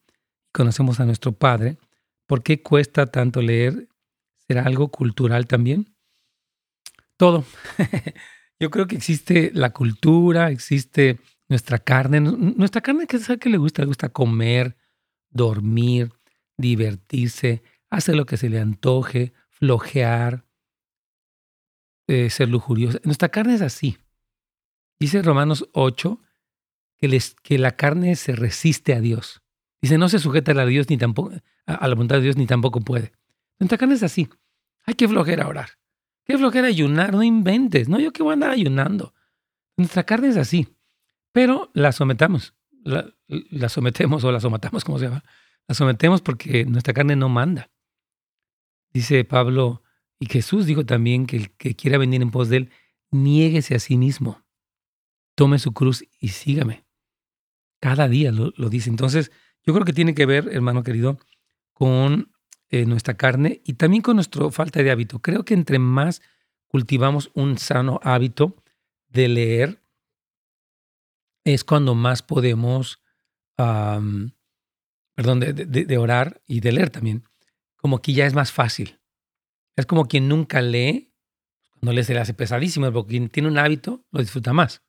[0.47, 1.77] y conocemos a nuestro Padre,
[2.31, 3.89] ¿Por qué cuesta tanto leer?
[4.47, 5.93] ¿Será algo cultural también?
[7.17, 7.43] Todo.
[8.57, 12.21] Yo creo que existe la cultura, existe nuestra carne.
[12.21, 13.81] Nuestra carne, ¿qué es que le gusta?
[13.81, 14.77] Le gusta comer,
[15.29, 16.13] dormir,
[16.55, 20.45] divertirse, hacer lo que se le antoje, flojear,
[22.07, 22.99] eh, ser lujuriosa.
[23.03, 23.97] Nuestra carne es así.
[25.01, 26.21] Dice Romanos 8
[26.99, 29.41] que, que la carne se resiste a Dios.
[29.81, 31.31] Dice, no se sujeta a Dios ni tampoco,
[31.65, 33.11] a la voluntad de Dios ni tampoco puede.
[33.57, 34.29] Nuestra carne es así.
[34.85, 35.69] Hay que flojera orar.
[36.23, 37.89] Qué flojera ayunar, no inventes.
[37.89, 39.15] No, yo que voy a andar ayunando.
[39.75, 40.67] Nuestra carne es así,
[41.31, 45.23] pero la sometamos, la, la sometemos o la somatamos, como se llama.
[45.67, 47.71] La sometemos porque nuestra carne no manda.
[48.93, 49.81] Dice Pablo,
[50.19, 52.69] y Jesús dijo también que el que quiera venir en pos de él,
[53.09, 54.43] niéguese a sí mismo,
[55.41, 56.85] tome su cruz y sígame.
[57.79, 58.91] Cada día lo, dice.
[58.91, 59.31] Entonces,
[59.65, 61.17] yo creo que tiene que ver, hermano querido,
[61.73, 62.31] con
[62.69, 65.17] eh, nuestra carne y también con nuestra falta de hábito.
[65.17, 66.21] Creo que entre más
[66.67, 68.55] cultivamos un sano hábito
[69.07, 69.81] de leer,
[71.43, 73.01] es cuando más podemos,
[73.55, 77.23] perdón, de, orar y de leer también.
[77.77, 78.99] Como que ya es más fácil.
[79.75, 81.15] Es como quien nunca lee,
[81.79, 84.83] cuando lee se le hace pesadísimo, porque quien tiene un hábito lo disfruta más.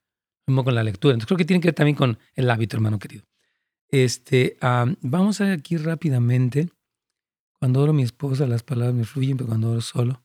[0.47, 1.15] Mismo con la lectura.
[1.15, 3.25] Entonces creo que tiene que ver también con el hábito, hermano querido.
[3.89, 4.57] Este,
[5.01, 6.71] vamos a ver aquí rápidamente.
[7.59, 10.25] Cuando oro mi esposa, las palabras me fluyen, pero cuando oro solo.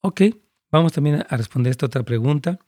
[0.00, 0.22] Ok,
[0.70, 2.58] vamos también a responder esta otra pregunta.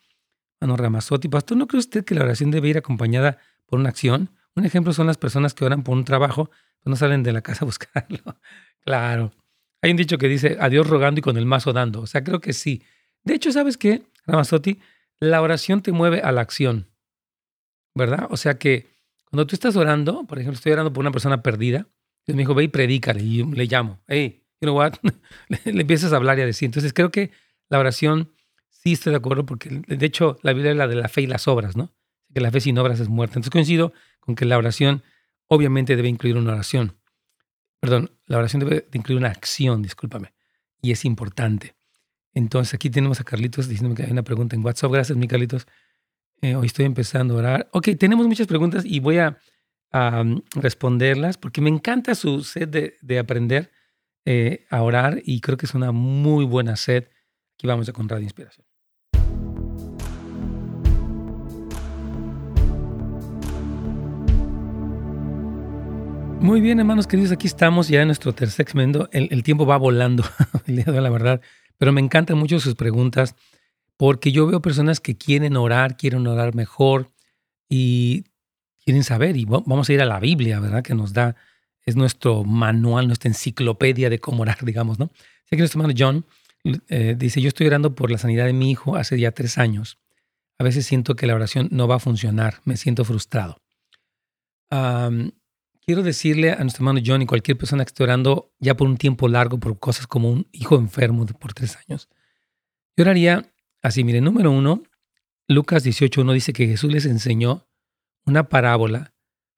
[0.61, 4.31] Mano Ramazotti, pastor, ¿no cree usted que la oración debe ir acompañada por una acción?
[4.57, 6.51] Un ejemplo son las personas que oran por un trabajo,
[6.81, 8.19] pero no salen de la casa a buscarlo.
[8.85, 9.33] claro.
[9.81, 12.01] Hay un dicho que dice, a Dios rogando y con el mazo dando.
[12.01, 12.83] O sea, creo que sí.
[13.25, 14.79] De hecho, ¿sabes qué, Ramazotti?
[15.21, 16.89] La oración te mueve a la acción,
[17.95, 18.27] ¿verdad?
[18.31, 18.89] O sea que
[19.31, 21.87] cuando tú estás orando, por ejemplo, estoy orando por una persona perdida,
[22.27, 24.95] me dijo, ve y predícale, y le llamo, hey, you know what?
[25.49, 26.67] le, empiezas a hablar y a decir.
[26.67, 27.31] Entonces creo que
[27.69, 28.33] la oración,
[28.69, 31.27] sí estoy de acuerdo, porque de hecho la Biblia es la de la fe y
[31.27, 31.93] las obras, ¿no?
[32.33, 33.35] Que la fe sin obras es muerta.
[33.35, 35.03] Entonces coincido con que la oración
[35.47, 36.97] obviamente debe incluir una oración.
[37.81, 40.33] Perdón, la oración debe incluir una acción, discúlpame.
[40.83, 41.75] Y es importante.
[42.35, 44.93] Entonces aquí tenemos a Carlitos diciéndome que hay una pregunta en WhatsApp.
[44.93, 45.67] Gracias, mi Carlitos.
[46.43, 47.69] Eh, hoy estoy empezando a orar.
[47.73, 49.39] Ok, tenemos muchas preguntas y voy a,
[50.55, 52.69] responderlas porque me encanta su sed
[53.03, 53.73] de, aprender
[54.25, 57.09] eh, a orar y creo que es una muy buena sed.
[57.57, 58.71] Aquí vamos a encontrar Inspiración.
[66.41, 69.11] Muy bien, hermanos queridos, aquí estamos ya en nuestro tercer segmento.
[69.13, 70.25] El, tiempo va volando,
[70.67, 71.43] la verdad,
[71.81, 73.35] pero me encantan mucho sus preguntas
[73.97, 77.11] porque yo veo personas que quieren orar, quieren orar mejor
[77.71, 78.25] y
[78.85, 79.39] quieren saber.
[79.39, 80.83] Y vamos a ir a la Biblia, ¿verdad?
[80.83, 81.37] Que nos da,
[81.87, 85.07] es nuestro manual, nuestra enciclopedia de cómo orar, digamos, ¿no?
[85.07, 86.27] Así que nuestro hermano John
[86.91, 89.97] eh, dice: Yo estoy orando por la sanidad de mi hijo hace ya tres años.
[90.59, 93.57] A veces siento que la oración no va a funcionar, me siento frustrado
[95.91, 98.97] quiero decirle a nuestro hermano John y cualquier persona que esté orando ya por un
[98.97, 102.09] tiempo largo por cosas como un hijo enfermo por tres años,
[102.97, 104.85] yo oraría así, mire, número uno,
[105.49, 107.67] Lucas 18.1 dice que Jesús les enseñó
[108.25, 109.15] una parábola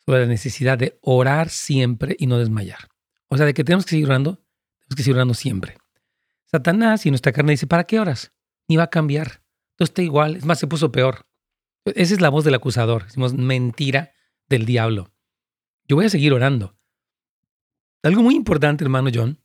[0.07, 2.89] sobre la necesidad de orar siempre y no desmayar.
[3.29, 4.37] O sea, de que tenemos que seguir orando,
[4.79, 5.77] tenemos que seguir orando siempre.
[6.47, 8.33] Satanás y nuestra carne dice, ¿para qué oras?
[8.69, 9.43] Ni va a cambiar.
[9.77, 11.27] Todo está igual, es más, se puso peor.
[11.85, 14.15] Esa es la voz del acusador, decimos mentira
[14.49, 15.13] del diablo.
[15.87, 16.75] Yo voy a seguir orando.
[18.03, 19.39] Algo muy importante, hermano John,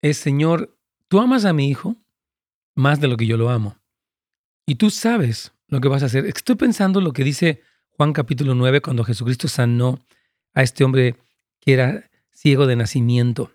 [0.00, 0.76] es, Señor,
[1.08, 1.96] tú amas a mi hijo
[2.74, 3.76] más de lo que yo lo amo.
[4.66, 6.26] Y tú sabes lo que vas a hacer.
[6.26, 10.04] Estoy pensando lo que dice Juan capítulo 9 cuando Jesucristo sanó
[10.54, 11.16] a este hombre
[11.60, 13.52] que era ciego de nacimiento.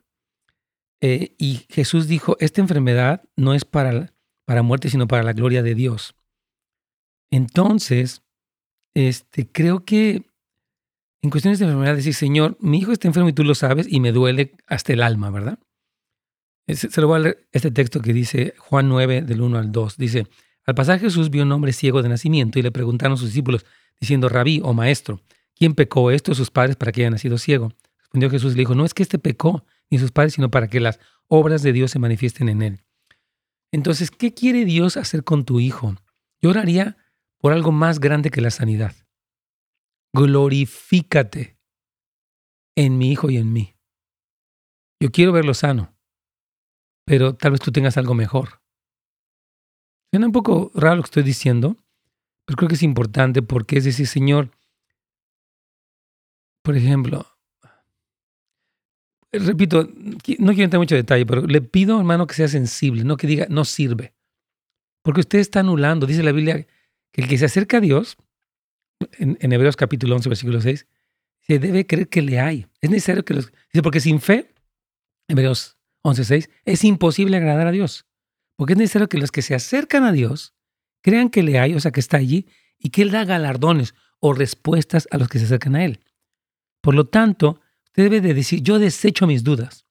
[1.01, 4.13] Eh, y Jesús dijo, esta enfermedad no es para,
[4.45, 6.15] para muerte, sino para la gloria de Dios.
[7.31, 8.21] Entonces,
[8.93, 10.23] este, creo que
[11.23, 14.01] en cuestiones de enfermedad, decir, Señor, mi hijo está enfermo y tú lo sabes y
[14.01, 15.57] me duele hasta el alma, ¿verdad?
[16.67, 19.97] Se lo voy a leer este texto que dice Juan 9, del 1 al 2.
[19.97, 20.27] Dice,
[20.65, 23.65] al pasar Jesús vio un hombre ciego de nacimiento y le preguntaron a sus discípulos,
[24.01, 25.21] diciendo, Rabí o maestro,
[25.55, 27.71] ¿quién pecó esto sus padres para que haya nacido ciego?
[27.99, 30.67] Respondió Jesús y le dijo, no es que este pecó ni sus padres, sino para
[30.67, 32.81] que las obras de Dios se manifiesten en él.
[33.71, 35.95] Entonces, ¿qué quiere Dios hacer con tu hijo?
[36.41, 36.97] Yo oraría
[37.37, 38.93] por algo más grande que la sanidad
[40.13, 41.57] glorifícate
[42.75, 43.75] en mi hijo y en mí.
[45.01, 45.95] Yo quiero verlo sano,
[47.05, 48.61] pero tal vez tú tengas algo mejor.
[50.11, 51.75] Suena un poco raro lo que estoy diciendo,
[52.45, 54.51] pero creo que es importante porque es decir, Señor,
[56.63, 57.27] por ejemplo,
[59.31, 63.27] repito, no quiero entrar mucho detalle, pero le pido, hermano, que sea sensible, no que
[63.27, 64.13] diga, no sirve.
[65.03, 66.65] Porque usted está anulando, dice la Biblia,
[67.11, 68.17] que el que se acerca a Dios
[69.17, 70.87] en, Hebreos capítulo 11, versículo 6,
[71.39, 72.67] se debe creer que le hay.
[72.81, 73.51] Es necesario que los...
[73.71, 74.53] Dice, porque sin fe,
[75.27, 78.05] Hebreos 11, 6, es imposible agradar a Dios.
[78.55, 80.53] Porque es necesario que los que se acercan a Dios
[81.01, 84.33] crean que le hay, o sea, que está allí, y que Él da galardones o
[84.33, 85.99] respuestas a los que se acercan a Él.
[86.81, 89.85] Por lo tanto, usted debe de decir, yo desecho mis dudas.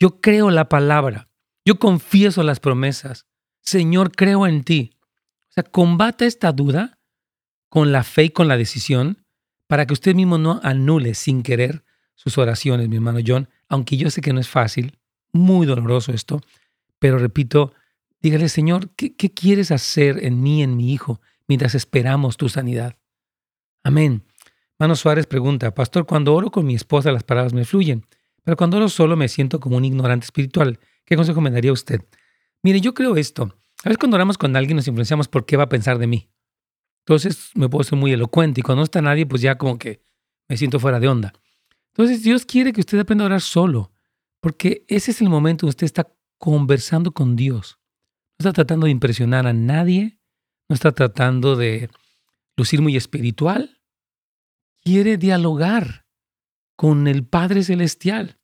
[0.00, 1.28] Yo creo la palabra.
[1.64, 3.26] Yo confieso las promesas.
[3.60, 4.96] Señor, creo en ti.
[5.48, 6.98] O sea, combata esta duda
[7.72, 9.24] con la fe y con la decisión
[9.66, 14.10] para que usted mismo no anule sin querer sus oraciones, mi hermano John, aunque yo
[14.10, 14.98] sé que no es fácil,
[15.32, 16.42] muy doloroso esto,
[16.98, 17.72] pero repito,
[18.20, 22.98] dígale, Señor, ¿qué, quieres hacer en mí, en mi hijo, mientras esperamos tu sanidad?
[23.82, 24.22] Amén.
[24.78, 28.04] Mano Suárez pregunta, Pastor, cuando oro con mi esposa las palabras me fluyen,
[28.44, 30.78] pero cuando oro solo me siento como un ignorante espiritual.
[31.06, 32.02] ¿Qué consejo me daría usted?
[32.62, 33.44] Mire, yo creo esto.
[33.82, 36.28] A veces cuando oramos con alguien nos influenciamos por qué va a pensar de mí.
[37.04, 40.02] Entonces me puedo ser muy elocuente y cuando no está nadie, pues ya como que
[40.48, 41.32] me siento fuera de onda.
[41.88, 43.92] Entonces Dios quiere que usted aprenda a orar solo,
[44.40, 47.78] porque ese es el momento en que usted está conversando con Dios.
[48.38, 50.18] No está tratando de impresionar a nadie,
[50.68, 51.90] no está tratando de
[52.56, 53.80] lucir muy espiritual.
[54.80, 56.06] Quiere dialogar
[56.76, 58.38] con el Padre Celestial.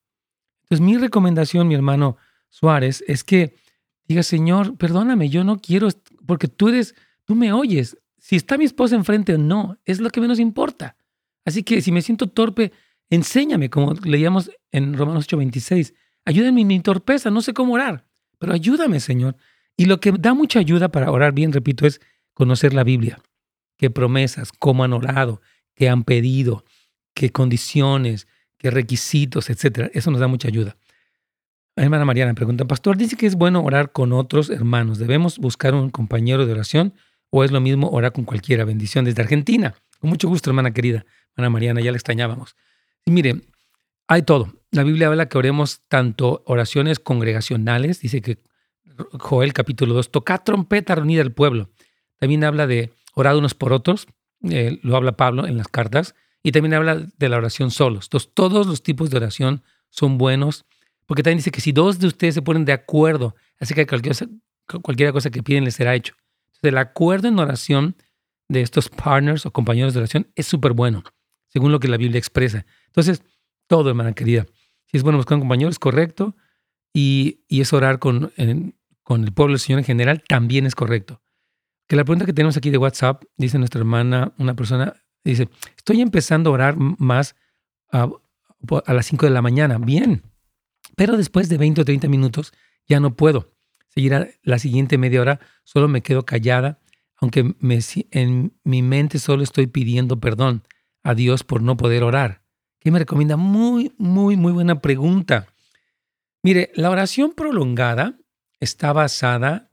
[0.63, 2.17] Entonces mi recomendación, mi hermano
[2.51, 3.57] Suárez, es que
[4.05, 5.89] diga, Señor, perdóname, yo no quiero,
[6.27, 6.95] porque tú eres,
[7.25, 7.97] tú me oyes.
[8.29, 10.99] Si está mi esposa enfrente o no, es lo que menos importa.
[11.47, 12.73] Así que si me siento torpe,
[13.09, 15.95] enséñame, como leíamos en Romanos 8:26.
[16.27, 18.07] Ayúdame en mi torpeza, no sé cómo orar,
[18.39, 19.39] pero ayúdame, Señor.
[19.79, 22.03] Y lo que da mucha ayuda para orar bien, repito, es
[22.35, 23.19] conocer la Biblia.
[23.79, 25.41] Qué promesas, cómo han orado,
[25.75, 26.67] qué han pedido,
[27.15, 29.91] qué condiciones, qué requisitos, etcétera.
[29.95, 30.77] Eso nos da mucha ayuda.
[31.77, 34.99] hermana Mariana pregunta, Pastor, dice que es bueno orar con otros hermanos.
[34.99, 36.93] ¿Debemos buscar un compañero de oración
[37.31, 38.65] o es lo mismo orar con cualquiera?
[38.65, 39.75] Bendición desde Argentina.
[40.01, 41.05] Con mucho gusto, hermana querida.
[41.37, 42.57] Hermana Mariana, ya la extrañábamos.
[43.05, 43.41] Y mire,
[44.07, 44.53] hay todo.
[44.71, 48.39] La Biblia habla que oremos tanto oraciones congregacionales, dice que
[49.19, 51.71] Joel capítulo 2, toca trompeta reunida al pueblo.
[52.19, 54.07] También habla de orar unos por otros,
[54.43, 58.07] eh, lo habla Pablo en las cartas, y también habla de la oración solos.
[58.07, 60.67] Entonces, todos los tipos de oración son buenos,
[61.07, 64.17] porque también dice que si dos de ustedes se ponen de acuerdo acerca de cualquier,
[64.83, 66.15] cualquier cosa que piden, les será hecho.
[66.63, 67.97] El acuerdo en oración
[68.49, 71.05] de estos partners o compañeros de oración es súper bueno,
[71.49, 72.67] según lo que la Biblia expresa.
[72.87, 73.23] Entonces,
[73.67, 74.47] todo, hermana querida.
[74.87, 76.35] Si es bueno buscar un compañero, es correcto.
[76.95, 78.33] Y, y es orar con,
[79.03, 81.23] con el pueblo del Señor en general, también es correcto.
[81.87, 86.01] Que la pregunta que tenemos aquí de WhatsApp, dice nuestra hermana, una persona, dice, estoy
[86.01, 87.37] empezando a orar más
[87.93, 88.09] a,
[88.87, 89.79] a las 5 de la mañana.
[89.79, 90.23] Bien,
[90.97, 92.53] pero después de 20 o 30 minutos
[92.87, 93.53] ya no puedo.
[93.99, 96.79] Seguir la siguiente media hora, solo me quedo callada,
[97.17, 97.81] aunque me,
[98.13, 100.63] en mi mente solo estoy pidiendo perdón
[101.03, 102.45] a Dios por no poder orar.
[102.79, 103.37] ¿Qué me recomienda?
[103.37, 105.49] Muy, muy, muy buena pregunta.
[106.45, 108.17] Mire, la oración prolongada
[108.61, 109.73] está basada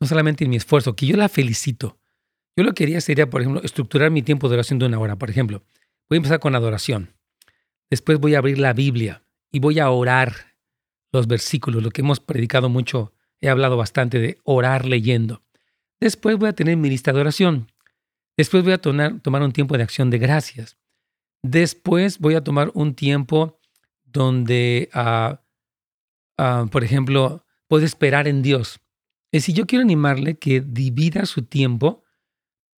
[0.00, 2.00] no solamente en mi esfuerzo, que yo la felicito.
[2.56, 5.14] Yo lo que quería sería, por ejemplo, estructurar mi tiempo de oración de una hora.
[5.14, 5.62] Por ejemplo,
[6.08, 7.14] voy a empezar con adoración.
[7.90, 10.56] Después voy a abrir la Biblia y voy a orar
[11.12, 13.11] los versículos, lo que hemos predicado mucho,
[13.42, 15.42] he hablado bastante de orar leyendo.
[16.00, 17.70] Después voy a tener mi lista de oración.
[18.36, 20.78] Después voy a tomar, tomar un tiempo de acción de gracias.
[21.42, 23.58] Después voy a tomar un tiempo
[24.04, 25.34] donde, uh,
[26.42, 28.80] uh, por ejemplo, puedo esperar en Dios.
[29.32, 32.04] Es decir, yo quiero animarle que divida su tiempo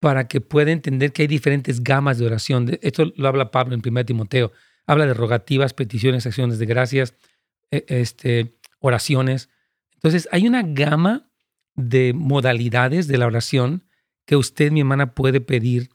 [0.01, 2.79] para que pueda entender que hay diferentes gamas de oración.
[2.83, 4.53] Esto lo habla Pablo en 1 Timoteo.
[4.87, 7.15] Habla de rogativas, peticiones, acciones de gracias,
[7.71, 9.49] e, este, oraciones.
[10.03, 11.31] Entonces, hay una gama
[11.75, 13.85] de modalidades de la oración
[14.27, 15.91] que usted, mi hermana, puede pedir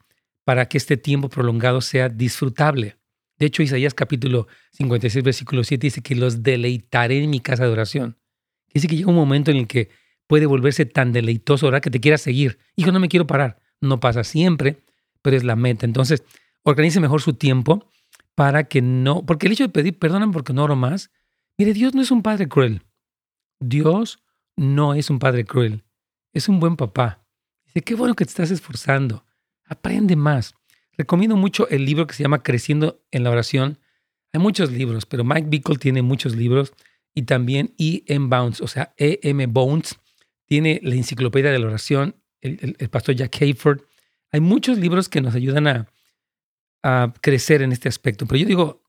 [0.46, 2.98] para que este tiempo prolongado sea disfrutable.
[3.38, 7.72] De hecho, Isaías capítulo 56, versículo 7 dice que los deleitaré en mi casa de
[7.72, 8.18] oración.
[8.74, 9.90] Dice que llega un momento en el que
[10.26, 12.60] puede volverse tan deleitoso orar que te quiera seguir.
[12.76, 13.60] Hijo, no me quiero parar.
[13.82, 14.84] No pasa siempre,
[15.22, 15.86] pero es la meta.
[15.86, 16.24] Entonces,
[16.64, 17.90] organice mejor su tiempo
[18.36, 21.12] para que no, porque el hecho de pedir, perdóname porque no oro más,
[21.58, 22.84] mire, Dios no es un padre cruel.
[23.60, 24.24] Dios
[24.56, 25.84] no es un padre cruel.
[26.34, 27.26] Es un buen papá.
[27.66, 29.26] Dice, qué bueno que te estás esforzando.
[29.66, 30.56] Aprende más.
[30.98, 33.80] Recomiendo mucho el libro que se llama Creciendo en la oración.
[34.34, 36.74] Hay muchos libros, pero Mike Bickle tiene muchos libros
[37.14, 38.28] y también E.M.
[38.28, 39.46] Bounds, o sea, E.M.
[39.48, 40.00] Bounds,
[40.46, 43.82] tiene la enciclopedia de la oración, el, pastor Jack Hayford.
[44.32, 45.88] Hay muchos libros que nos ayudan a,
[46.84, 48.84] a, crecer en este aspecto, pero yo digo,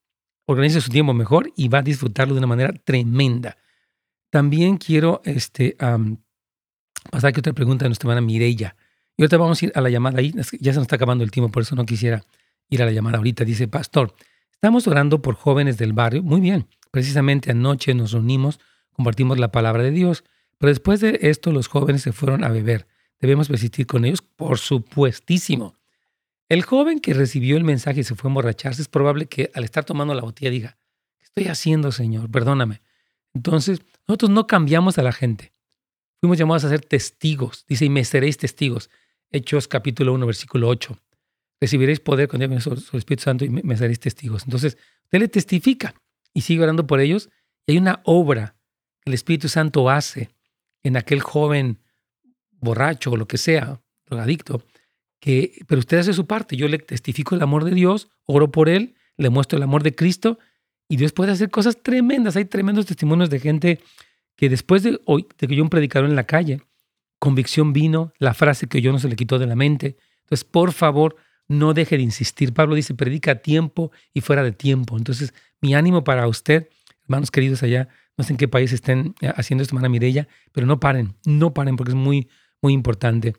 [0.46, 3.56] organice su tiempo mejor y va a disfrutarlo de una manera tremenda.
[4.30, 5.76] También quiero este,
[7.10, 8.76] pasar aquí otra pregunta de nuestra hermana Mireya.
[9.16, 10.32] Y ahorita vamos a ir a la llamada ahí.
[10.60, 12.24] Ya se nos está acabando el tiempo, por eso no quisiera
[12.68, 13.44] ir a la llamada ahorita.
[13.44, 14.14] Dice, Pastor,
[14.52, 16.22] estamos orando por jóvenes del barrio.
[16.22, 16.68] Muy bien.
[16.90, 18.60] Precisamente anoche nos reunimos,
[18.92, 20.24] compartimos la palabra de Dios.
[20.58, 22.86] Pero después de esto, los jóvenes se fueron a beber.
[23.20, 24.22] ¿Debemos persistir con ellos?
[24.22, 25.76] Por supuestísimo.
[26.48, 29.64] El joven que recibió el mensaje y se fue a emborracharse, es probable que al
[29.64, 30.78] estar tomando la botella diga,
[31.18, 32.30] ¿qué estoy haciendo, Señor?
[32.30, 32.80] Perdóname.
[33.34, 35.52] Entonces, nosotros no cambiamos a la gente.
[36.20, 37.64] fuimos llamados a ser testigos.
[37.68, 38.90] Dice, y me seréis testigos.
[39.30, 40.98] Hechos capítulo 1, versículo 8.
[41.60, 44.44] Recibiréis poder cuando venga el Espíritu Santo y me, seréis testigos.
[44.44, 45.94] Entonces, usted le testifica
[46.32, 47.28] y sigue orando por ellos.
[47.66, 48.56] Y hay una obra
[49.02, 50.30] que el Espíritu Santo hace
[50.82, 51.78] en aquel joven
[52.52, 54.64] borracho o lo que sea, drogadicto,
[55.20, 56.56] que, pero usted hace su parte.
[56.56, 59.94] Yo le testifico el amor de Dios, oro por él, le muestro el amor de
[59.94, 60.38] Cristo
[60.88, 62.36] y Dios puede hacer cosas tremendas.
[62.36, 63.80] Hay tremendos testimonios de gente
[64.36, 66.62] que después de, hoy, de que yo un predicador en la calle,
[67.18, 69.96] convicción vino, la frase que yo no se le quitó de la mente.
[70.20, 71.16] Entonces, por favor,
[71.46, 72.54] no deje de insistir.
[72.54, 74.96] Pablo dice, predica a tiempo y fuera de tiempo.
[74.96, 76.68] Entonces, mi ánimo para usted,
[77.02, 80.66] hermanos queridos allá, no sé en qué país estén eh, haciendo esto, hermana Mirella, pero
[80.66, 82.28] no paren, no paren porque es muy,
[82.62, 83.34] muy importante.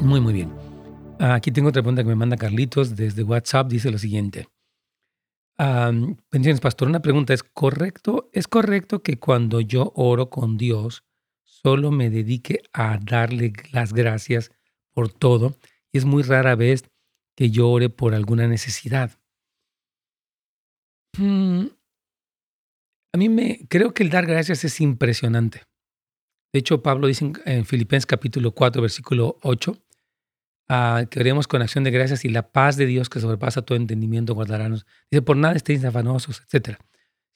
[0.00, 0.52] Muy, muy bien.
[1.20, 3.68] Aquí tengo otra pregunta que me manda Carlitos desde WhatsApp.
[3.68, 4.48] Dice lo siguiente.
[5.56, 7.34] Pensiones, pastor, una pregunta.
[7.34, 11.04] ¿Es correcto, ¿Es correcto que cuando yo oro con Dios
[11.44, 14.50] solo me dedique a darle las gracias
[14.92, 15.56] por todo?
[15.92, 16.84] Y es muy rara vez
[17.34, 19.18] que yo ore por alguna necesidad.
[21.18, 21.66] Mm,
[23.14, 25.62] a mí me creo que el dar gracias es impresionante.
[26.52, 31.84] De hecho, Pablo dice en Filipenses capítulo 4, versículo 8, uh, que oremos con acción
[31.84, 34.68] de gracias y la paz de Dios que sobrepasa todo entendimiento guardará.
[34.68, 36.78] Dice, por nada estéis afanosos, etc.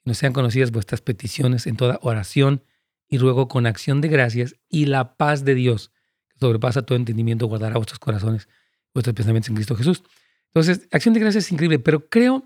[0.05, 2.63] No sean conocidas vuestras peticiones en toda oración
[3.09, 5.93] y ruego con acción de gracias y la paz de Dios
[6.29, 8.49] que sobrepasa todo entendimiento guardará vuestros corazones,
[8.97, 10.03] vuestros pensamientos en Cristo Jesús.
[10.49, 12.45] Entonces, acción de gracias es increíble, pero creo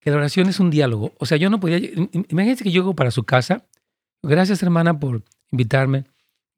[0.00, 1.12] que la oración es un diálogo.
[1.18, 3.66] O sea, yo no podía, imagínense que yo llego para su casa,
[4.22, 6.04] gracias hermana por invitarme,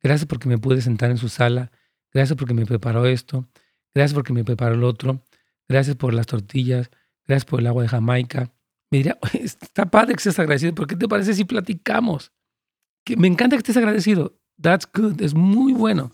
[0.03, 1.71] gracias porque me pude sentar en su sala,
[2.15, 3.45] Gracias porque me preparó esto.
[3.93, 5.21] Gracias porque me preparó el otro.
[5.69, 6.91] Gracias por las tortillas.
[7.27, 8.53] Gracias por el agua de Jamaica.
[8.91, 10.75] Me diría, está padre que estés agradecido.
[10.75, 12.33] ¿Por qué te parece si platicamos?
[13.05, 14.39] Que me encanta que estés agradecido.
[14.61, 15.21] That's good.
[15.21, 16.13] Es muy bueno.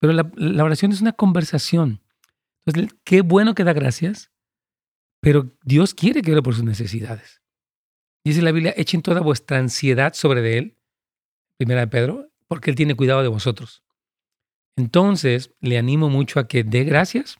[0.00, 2.00] Pero la, la oración es una conversación.
[2.68, 4.30] Entonces, qué bueno que da gracias.
[5.20, 7.42] Pero Dios quiere que ore por sus necesidades.
[8.24, 10.78] Dice la Biblia, echen toda vuestra ansiedad sobre de Él,
[11.56, 13.82] primera de Pedro, porque Él tiene cuidado de vosotros.
[14.76, 17.38] Entonces, le animo mucho a que dé gracias,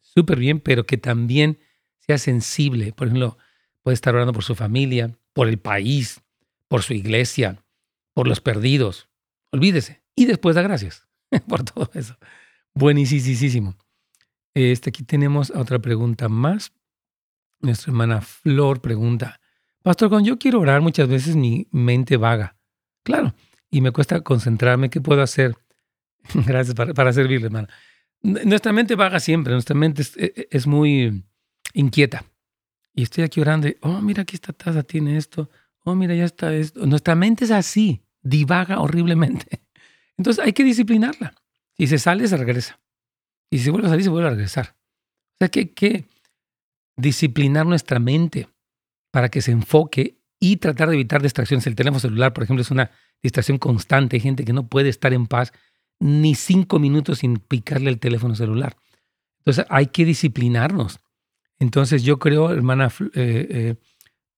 [0.00, 1.58] súper bien, pero que también
[1.98, 2.92] sea sensible.
[2.92, 3.38] Por ejemplo,
[3.82, 6.20] puede estar orando por su familia, por el país,
[6.68, 7.64] por su iglesia,
[8.14, 9.08] por los perdidos.
[9.50, 10.02] Olvídese.
[10.14, 11.08] Y después da gracias
[11.48, 12.16] por todo eso.
[12.74, 13.76] Buenísimo.
[14.58, 16.72] Este, aquí tenemos otra pregunta más.
[17.60, 19.40] Nuestra hermana Flor pregunta,
[19.82, 22.56] Pastor, cuando yo quiero orar muchas veces mi mente vaga.
[23.04, 23.34] Claro,
[23.70, 24.90] y me cuesta concentrarme.
[24.90, 25.54] ¿Qué puedo hacer?
[26.34, 27.68] Gracias para, servirle, hermano.
[28.20, 31.24] Nuestra mente vaga siempre, nuestra mente e, e, es, muy
[31.72, 32.24] inquieta.
[32.92, 35.48] Y estoy aquí orando, oh, mira, aquí esta taza tiene esto,
[35.84, 36.84] oh, mira, ya está esto.
[36.84, 39.62] Nuestra mente es así, divaga horriblemente.
[40.18, 41.32] Entonces hay que disciplinarla.
[41.76, 42.80] Si se sale, se regresa.
[43.50, 44.76] Y si vuelve a salir, se vuelve a regresar.
[45.34, 46.04] O sea que hay que
[46.96, 48.48] disciplinar nuestra mente
[49.10, 51.66] para que se enfoque y tratar de evitar distracciones.
[51.66, 52.90] El teléfono celular, por ejemplo, es una
[53.22, 54.16] distracción constante.
[54.16, 55.52] Hay gente que no puede estar en paz
[56.00, 58.76] ni cinco minutos sin picarle el teléfono celular.
[59.38, 61.00] Entonces hay que disciplinarnos.
[61.58, 63.74] Entonces yo creo, hermana, eh, eh,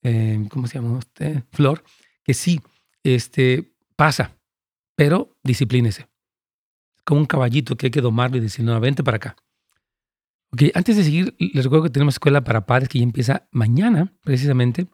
[0.03, 1.43] eh, ¿cómo se llama usted?
[1.53, 1.85] Flor,
[2.25, 2.61] que sí,
[3.03, 4.37] este, pasa,
[4.97, 6.10] pero disciplínese.
[7.05, 9.37] Como un caballito que hay que domarlo y decir, no, vente para acá.
[10.53, 14.13] Ok, antes de seguir, les recuerdo que tenemos escuela para padres que ya empieza mañana,
[14.23, 14.89] precisamente.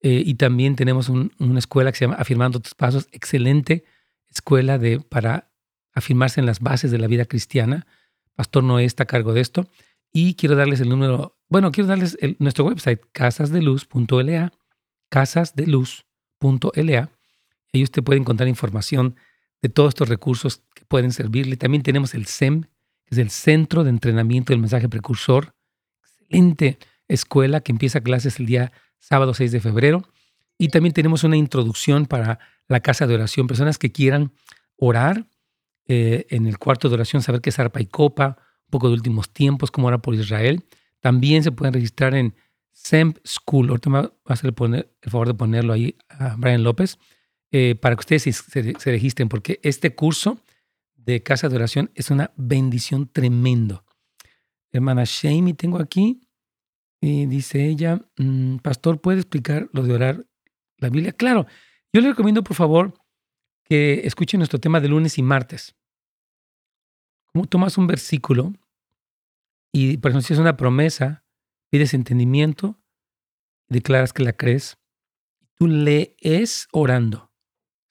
[0.00, 3.84] y también tenemos una escuela que se llama Afirmando tus Pasos, excelente
[4.32, 5.50] escuela de, para
[5.94, 7.86] afirmarse en las bases de la vida cristiana.
[8.34, 9.68] Pastor Noé está a cargo de esto.
[10.12, 14.52] Y quiero darles el número, bueno, quiero darles nuestro website, casasdeluz.la,
[15.08, 17.10] casasdeluz.la.
[17.72, 19.16] Ahí usted puede encontrar información
[19.62, 21.56] de todos estos recursos que pueden servirle.
[21.56, 22.62] También tenemos el SEM,
[23.06, 25.54] que es el Centro de Entrenamiento del Mensaje Precursor.
[26.02, 30.08] Excelente escuela que empieza clases el día sábado 6 de febrero.
[30.58, 33.46] Y también tenemos una introducción para la casa de oración.
[33.46, 34.32] Personas que quieran
[34.76, 35.26] orar
[35.86, 38.94] eh, en el cuarto de oración, saber qué es arpa y copa, un poco de
[38.94, 40.64] últimos tiempos, cómo orar por Israel.
[41.00, 42.34] También se pueden registrar en
[42.72, 43.70] SEMP School.
[43.70, 46.98] Ahorita me va a hacer el, favor de ponerlo ahí a Brian López
[47.54, 50.40] eh, para que ustedes se, registren, porque este curso
[50.94, 53.84] de casa de oración es una bendición tremendo.
[54.72, 56.22] Hermana Shamey tengo aquí,
[56.98, 60.26] y dice ella, mm, Pastor, ¿puede explicar lo de orar
[60.78, 61.12] la Biblia?
[61.12, 61.46] Claro,
[61.92, 62.94] yo le recomiendo, por favor,
[63.64, 65.74] que escuchen nuestro tema de lunes y martes.
[67.50, 68.54] Tomas un versículo
[69.72, 71.24] y, por una promesa,
[71.70, 72.80] pides entendimiento,
[73.68, 74.78] declaras que la crees,
[75.54, 77.31] tú lees orando.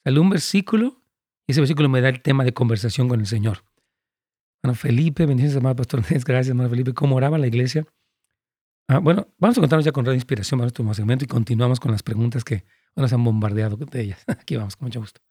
[0.03, 1.03] Sale un versículo
[1.47, 3.63] y ese versículo me da el tema de conversación con el Señor.
[4.63, 6.93] Bueno, Felipe, bendiciones, hermano Pastor Gracias, hermano Felipe.
[6.93, 7.85] ¿Cómo oraba la iglesia?
[8.87, 11.91] Ah, bueno, vamos a contarnos ya con Radio Inspiración, vamos a segmento y continuamos con
[11.91, 14.23] las preguntas que nos han bombardeado de ellas.
[14.27, 15.21] Aquí vamos, con mucho gusto.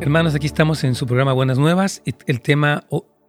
[0.00, 2.84] Hermanos, aquí estamos en su programa Buenas Nuevas, el tema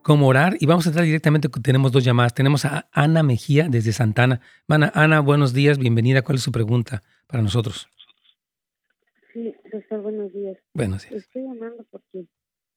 [0.08, 2.34] cómo orar y vamos a entrar directamente, tenemos dos llamadas.
[2.34, 4.39] Tenemos a Ana Mejía desde Santana.
[4.70, 6.22] Ana, Ana, buenos días, bienvenida.
[6.22, 7.89] ¿Cuál es su pregunta para nosotros?
[9.34, 10.58] Sí, doctor, buenos días.
[10.74, 11.24] Buenos días.
[11.24, 12.26] Estoy llamando porque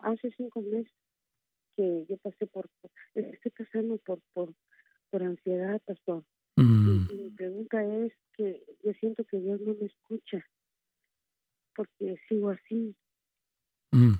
[0.00, 0.92] hace cinco meses
[1.76, 2.68] que yo pasé por,
[3.14, 4.52] estoy pasando por, por,
[5.10, 6.24] por ansiedad, pastor.
[6.56, 7.06] Mm.
[7.12, 10.44] Y, mi pregunta es que yo siento que Dios no me escucha
[11.76, 12.96] porque sigo así.
[13.92, 14.14] Mm.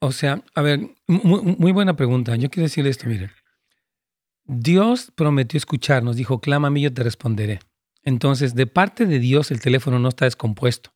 [0.00, 2.36] O sea, a ver, muy, buena pregunta.
[2.36, 3.30] Yo quiero decirle esto, mire.
[4.44, 7.60] Dios prometió escucharnos, dijo, clama a yo te responderé.
[8.02, 10.92] Entonces, de parte de Dios, el teléfono no está descompuesto.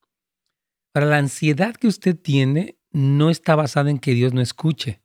[0.93, 5.03] Para la ansiedad que usted tiene, no está basada en que Dios no escuche.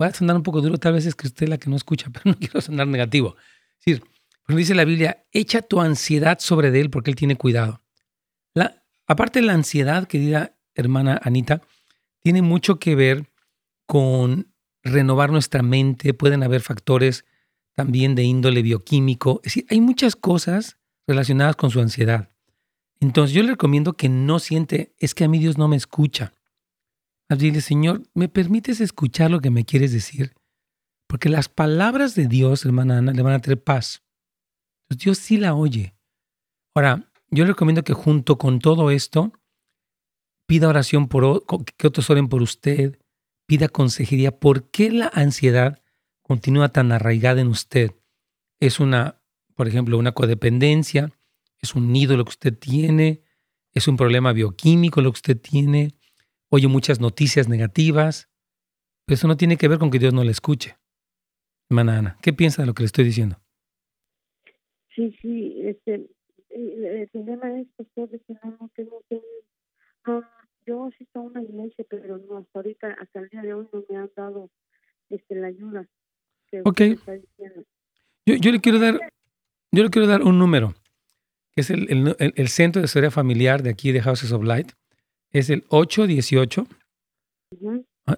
[0.00, 1.76] Va a sonar un poco duro, tal vez es que usted es la que no
[1.76, 3.36] escucha, pero no quiero sonar negativo.
[3.80, 4.04] Es decir,
[4.48, 7.82] dice la Biblia, echa tu ansiedad sobre él porque él tiene cuidado.
[9.06, 11.60] Aparte de la ansiedad, querida hermana Anita,
[12.22, 13.30] tiene mucho que ver
[13.86, 14.52] con
[14.82, 17.24] renovar nuestra mente, pueden haber factores
[17.74, 19.40] también de índole bioquímico.
[19.42, 22.30] Es decir, hay muchas cosas relacionadas con su ansiedad.
[23.00, 26.34] Entonces yo le recomiendo que no siente, es que a mí Dios no me escucha.
[27.28, 30.34] Dile, Señor, ¿me permites escuchar lo que me quieres decir?
[31.08, 34.02] Porque las palabras de Dios, hermana Ana, le van a traer paz.
[34.90, 35.94] Dios sí la oye.
[36.74, 39.32] Ahora, yo le recomiendo que junto con todo esto,
[40.52, 41.46] pida oración por
[41.78, 42.98] que otros oren por usted,
[43.46, 44.38] pida consejería.
[44.38, 45.80] ¿Por qué la ansiedad
[46.20, 47.92] continúa tan arraigada en usted?
[48.60, 49.22] Es una,
[49.54, 51.10] por ejemplo, una codependencia,
[51.58, 53.22] es un nido lo que usted tiene,
[53.72, 55.94] es un problema bioquímico lo que usted tiene,
[56.50, 58.28] oye muchas noticias negativas,
[59.06, 60.76] pero eso no tiene que ver con que Dios no le escuche.
[61.70, 63.40] Hermana Ana, ¿qué piensa de lo que le estoy diciendo?
[64.94, 66.10] Sí, sí, este,
[66.50, 69.22] el problema es que no que,
[70.66, 73.84] yo asisto a una iglesia, pero no, hasta ahorita, hasta el día de hoy no
[73.88, 74.50] me han dado
[75.10, 75.86] este, la ayuda.
[76.48, 76.80] Que ok.
[78.26, 78.98] Yo, yo, le quiero dar,
[79.72, 80.74] yo le quiero dar un número,
[81.52, 84.72] que es el, el, el Centro de Seguridad Familiar de aquí de Houses of Light.
[85.30, 86.66] Es el 818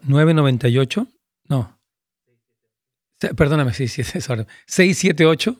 [0.03, 1.14] 998 ah,
[1.49, 1.78] no.
[3.36, 5.59] Perdóname sí, sí, es 678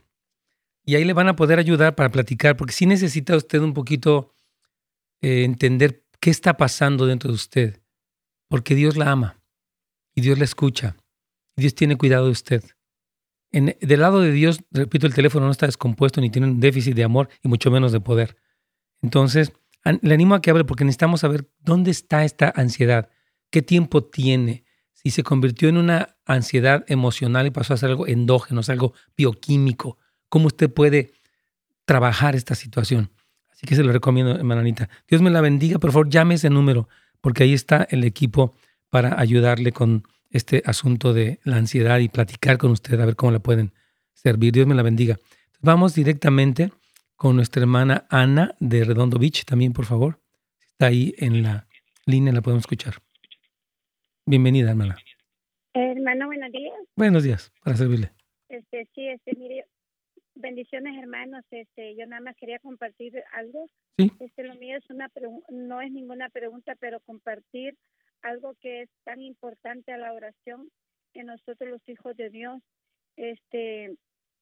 [0.86, 4.34] y ahí le van a poder ayudar para platicar porque si necesita usted un poquito
[5.22, 7.82] eh, entender qué está pasando dentro de usted
[8.48, 9.40] porque Dios la ama
[10.16, 10.98] y Dios le escucha.
[11.56, 12.64] Dios tiene cuidado de usted.
[13.52, 16.96] En, del lado de Dios, repito, el teléfono no está descompuesto ni tiene un déficit
[16.96, 18.38] de amor y mucho menos de poder.
[19.02, 19.54] Entonces,
[20.02, 23.10] le animo a que hable porque necesitamos saber dónde está esta ansiedad,
[23.52, 24.66] qué tiempo tiene,
[25.08, 29.98] si se convirtió en una ansiedad emocional y pasó a ser algo endógeno, algo bioquímico,
[30.28, 31.14] cómo usted puede
[31.86, 33.10] trabajar esta situación.
[33.50, 34.90] Así que se lo recomiendo, hermana Anita.
[35.08, 36.90] Dios me la bendiga, por favor, llame ese número,
[37.22, 38.54] porque ahí está el equipo
[38.90, 43.32] para ayudarle con este asunto de la ansiedad y platicar con usted a ver cómo
[43.32, 43.72] le pueden
[44.14, 44.52] servir.
[44.52, 45.18] Dios me la bendiga.
[45.62, 46.74] Vamos directamente
[47.16, 50.20] con nuestra hermana Ana de Redondo Beach, también por favor.
[50.68, 51.66] Está ahí en la
[52.06, 53.07] línea, la podemos escuchar.
[54.30, 54.98] Bienvenida, hermana.
[55.74, 56.74] hermano, buenos días.
[56.98, 58.12] Buenos días, para servirle.
[58.50, 59.64] Este, sí, este, mire,
[60.36, 61.46] bendiciones, hermanos.
[61.50, 63.68] Este, yo nada más quería compartir algo.
[63.98, 64.12] Sí.
[64.20, 65.10] Este, lo mío es una
[65.48, 67.78] no es ninguna pregunta, pero compartir
[68.22, 70.70] algo que es tan importante a la oración
[71.14, 72.62] en nosotros los hijos de Dios.
[73.16, 73.96] Este,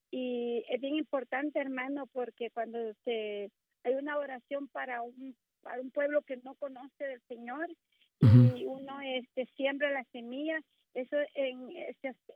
[0.10, 3.52] y es bien importante, hermano, porque cuando se,
[3.84, 7.68] hay una oración para un para un pueblo que no conoce del Señor
[8.55, 10.59] y uno este siembra la semilla.
[10.93, 11.69] Eso en,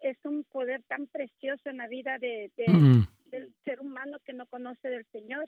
[0.01, 4.89] es, un poder tan precioso en la vida de, del ser humano que no conoce
[4.89, 5.45] del Señor.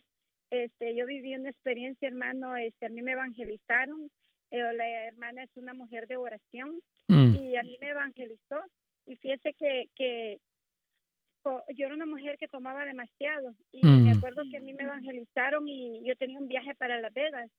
[0.50, 4.10] Este yo viví una experiencia hermano este a mí me evangelizaron
[4.52, 7.36] eh, la hermana es una mujer de oración mm.
[7.36, 8.60] y a mí me evangelizó.
[9.06, 10.40] Y fíjese que, que
[11.76, 14.18] yo era una mujer que tomaba demasiado y me mm.
[14.18, 17.50] acuerdo que a mí me evangelizaron y yo tenía un viaje para Las Vegas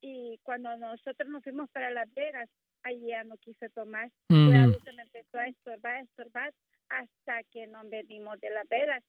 [0.00, 2.48] y cuando nosotros nos fuimos para Las Vegas,
[2.82, 4.72] allí ya no quise tomar, mm.
[4.84, 6.52] se me empezó a estorbar, a estorbar
[6.88, 9.02] hasta que nos venimos de Las Vegas.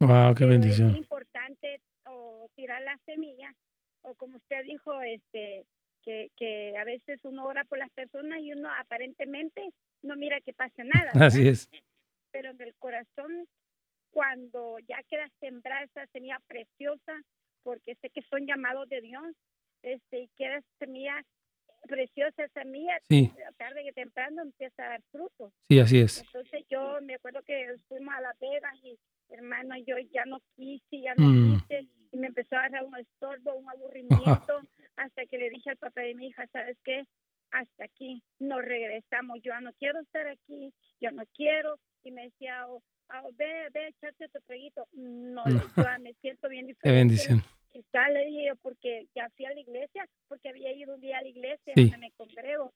[0.00, 0.90] Wow, qué bendición.
[0.90, 3.52] Es importante o tirar la semilla
[4.02, 5.64] o como usted dijo, este
[6.02, 9.70] que, que a veces uno ora por las personas y uno aparentemente
[10.02, 11.12] no mira que pase nada.
[11.14, 11.70] Así es
[12.34, 13.46] pero en el corazón,
[14.10, 17.22] cuando ya queda sembrada esa semilla preciosa,
[17.62, 19.24] porque sé que son llamados de Dios,
[19.84, 21.24] este, y queda semilla
[21.86, 23.30] preciosa, semilla, sí.
[23.58, 25.52] tarde que temprano empieza a dar fruto.
[25.68, 26.22] Sí, así es.
[26.22, 31.00] Entonces yo me acuerdo que fuimos a la Vegas y hermano, yo ya no quise,
[31.00, 31.60] ya no mm.
[31.60, 34.60] quise, y me empezó a dar un estorbo, un aburrimiento,
[34.96, 37.04] hasta que le dije al papá de mi hija, ¿sabes qué?
[37.50, 42.66] Hasta aquí, nos regresamos, yo no quiero estar aquí, yo no quiero, y me decía,
[42.68, 44.86] oh, oh, ve, ve, echate tu traguito.
[44.92, 45.44] No,
[45.76, 46.82] yo me siento bien diferente.
[46.82, 47.42] Qué bendición.
[47.74, 51.22] Quizá le dije porque ya fui a la iglesia, porque había ido un día a
[51.22, 51.92] la iglesia, sí.
[51.98, 52.72] me congrego.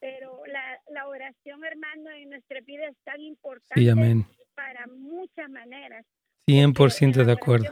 [0.00, 4.24] Pero la, la oración, hermano, en nuestra vida es tan importante
[4.54, 6.06] para muchas maneras.
[6.48, 7.66] 100% de acuerdo.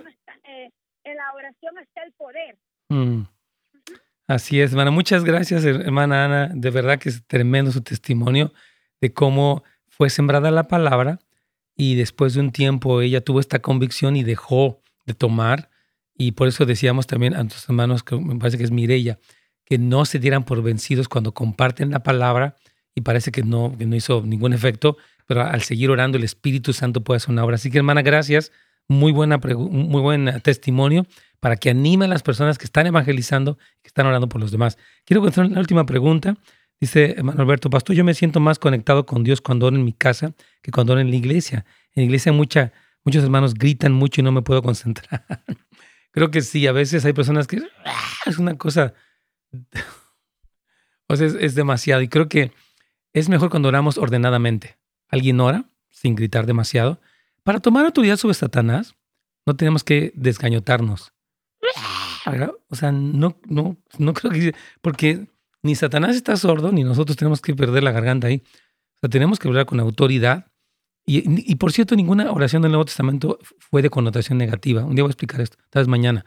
[0.44, 0.68] Eh,
[1.04, 2.58] en la oración está el poder.
[2.90, 3.22] Mm.
[4.26, 4.90] Así es, hermana.
[4.90, 6.50] Muchas gracias, hermana Ana.
[6.54, 8.52] De verdad que es tremendo su testimonio
[9.00, 11.18] de cómo fue sembrada la palabra
[11.74, 15.70] y después de un tiempo ella tuvo esta convicción y dejó de tomar.
[16.20, 19.20] Y por eso decíamos también a nuestros hermanos, que me parece que es Mirella,
[19.64, 22.56] que no se dieran por vencidos cuando comparten la palabra
[22.94, 24.96] y parece que no, que no hizo ningún efecto,
[25.26, 27.54] pero al seguir orando el Espíritu Santo puede hacer una obra.
[27.54, 28.50] Así que hermana, gracias.
[28.88, 31.06] Muy, buena muy buen testimonio
[31.40, 34.76] para que anime a las personas que están evangelizando, que están orando por los demás.
[35.04, 36.36] Quiero contestar la última pregunta.
[36.80, 39.92] Dice Manuel Alberto, pastor, yo me siento más conectado con Dios cuando oro en mi
[39.92, 41.64] casa que cuando oro en la iglesia.
[41.94, 42.72] En la iglesia mucha,
[43.04, 45.24] muchos hermanos gritan mucho y no me puedo concentrar.
[46.10, 48.94] Creo que sí, a veces hay personas que ah, es una cosa,
[51.08, 52.02] o sea, es, demasiado.
[52.02, 52.52] Y creo que
[53.12, 54.78] es mejor cuando oramos ordenadamente.
[55.08, 57.00] Alguien ora sin gritar demasiado.
[57.42, 58.94] Para tomar autoridad sobre Satanás,
[59.46, 61.12] no tenemos que desgañotarnos.
[62.68, 64.54] O sea, no, no, no creo que...
[64.82, 65.28] Porque
[65.62, 68.42] ni Satanás está sordo, ni nosotros tenemos que perder la garganta ahí.
[68.96, 70.46] O sea, tenemos que hablar con autoridad.
[71.10, 74.84] Y, por cierto, ninguna oración del Nuevo Testamento fue de connotación negativa.
[74.84, 76.26] Un día voy a explicar esto, tal vez mañana.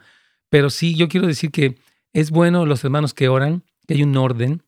[0.50, 1.76] Pero sí, yo quiero decir que
[2.12, 4.64] es bueno los hermanos que oran, que hay un orden,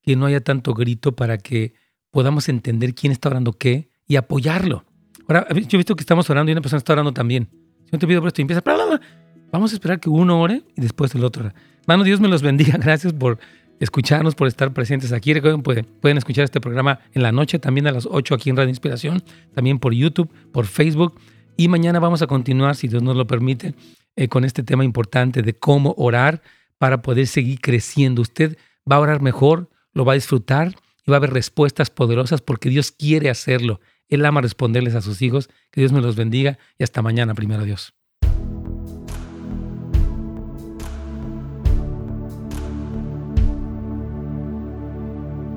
[0.00, 1.74] que no haya tanto grito para que
[2.12, 4.84] podamos entender quién está orando qué y apoyarlo.
[5.26, 7.48] Ahora, yo he visto que estamos orando y una persona está orando también.
[7.90, 8.62] No te pido por esto y empieza,
[9.50, 11.52] vamos a esperar que uno ore y después el otro.
[11.80, 12.78] Hermano, Dios me los bendiga.
[12.80, 13.40] Gracias por
[13.80, 15.32] escucharnos, por estar presentes aquí.
[15.34, 18.56] Recuerden, pueden, pueden escuchar este programa en la noche, también a las 8 aquí en
[18.56, 19.22] Radio Inspiración,
[19.54, 21.18] también por YouTube, por Facebook.
[21.56, 23.74] Y mañana vamos a continuar, si Dios nos lo permite,
[24.16, 26.42] eh, con este tema importante de cómo orar
[26.78, 28.22] para poder seguir creciendo.
[28.22, 28.56] Usted
[28.90, 30.74] va a orar mejor, lo va a disfrutar
[31.06, 33.80] y va a haber respuestas poderosas porque Dios quiere hacerlo.
[34.08, 35.48] Él ama responderles a sus hijos.
[35.70, 37.94] Que Dios me los bendiga y hasta mañana, primero Dios.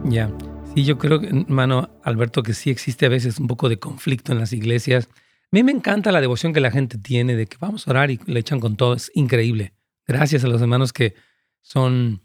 [0.06, 0.32] Ya.
[0.74, 4.40] Sí, yo creo, hermano Alberto, que sí existe a veces un poco de conflicto en
[4.40, 5.08] las iglesias.
[5.12, 8.10] A mí me encanta la devoción que la gente tiene de que vamos a orar
[8.10, 8.94] y le echan con todo.
[8.94, 9.74] Es increíble.
[10.08, 11.14] Gracias a los hermanos que
[11.62, 12.22] son,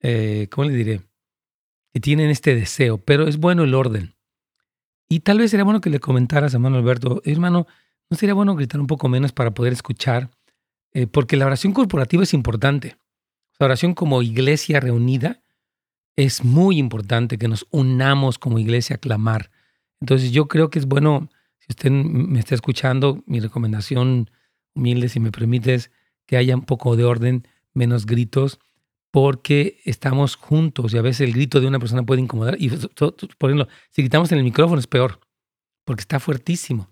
[0.00, 1.00] eh, ¿cómo le diré?
[1.92, 4.14] Que tienen este deseo, pero es bueno el orden.
[5.08, 7.66] Y tal vez sería bueno que le comentaras, hermano Alberto, hermano,
[8.10, 10.30] ¿no sería bueno gritar un poco menos para poder escuchar?
[10.92, 12.96] Eh, porque la oración corporativa es importante.
[13.58, 15.40] La oración como iglesia reunida
[16.18, 19.52] es muy importante que nos unamos como iglesia a clamar.
[20.00, 24.28] Entonces yo creo que es bueno, si usted me está escuchando, mi recomendación
[24.74, 25.92] humilde, si me permites,
[26.26, 28.58] que haya un poco de orden, menos gritos,
[29.12, 32.56] porque estamos juntos y a veces el grito de una persona puede incomodar.
[32.58, 35.20] Y por ejemplo, si gritamos en el micrófono es peor,
[35.84, 36.90] porque está fuertísimo.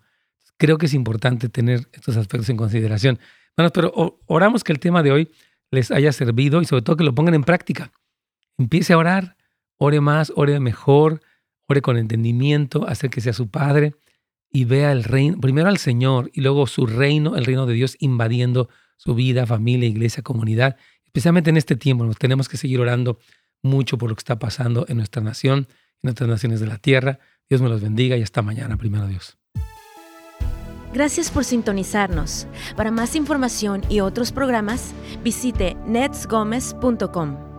[0.56, 3.18] Creo que es importante tener estos aspectos en consideración.
[3.56, 5.32] Bueno, pero oramos que el tema de hoy
[5.72, 7.90] les haya servido y sobre todo que lo pongan en práctica.
[8.58, 9.36] Empiece a orar,
[9.78, 11.20] ore más, ore mejor,
[11.68, 13.94] ore con entendimiento, hacer que sea su Padre
[14.50, 17.96] y vea el reino, primero al Señor y luego su reino, el reino de Dios
[18.00, 22.08] invadiendo su vida, familia, iglesia, comunidad, especialmente en este tiempo.
[22.14, 23.18] Tenemos que seguir orando
[23.62, 25.68] mucho por lo que está pasando en nuestra nación,
[26.02, 27.18] en otras naciones de la tierra.
[27.48, 29.36] Dios me los bendiga y hasta mañana, primero Dios.
[30.94, 32.46] Gracias por sintonizarnos.
[32.74, 37.55] Para más información y otros programas, visite netsgomez.com.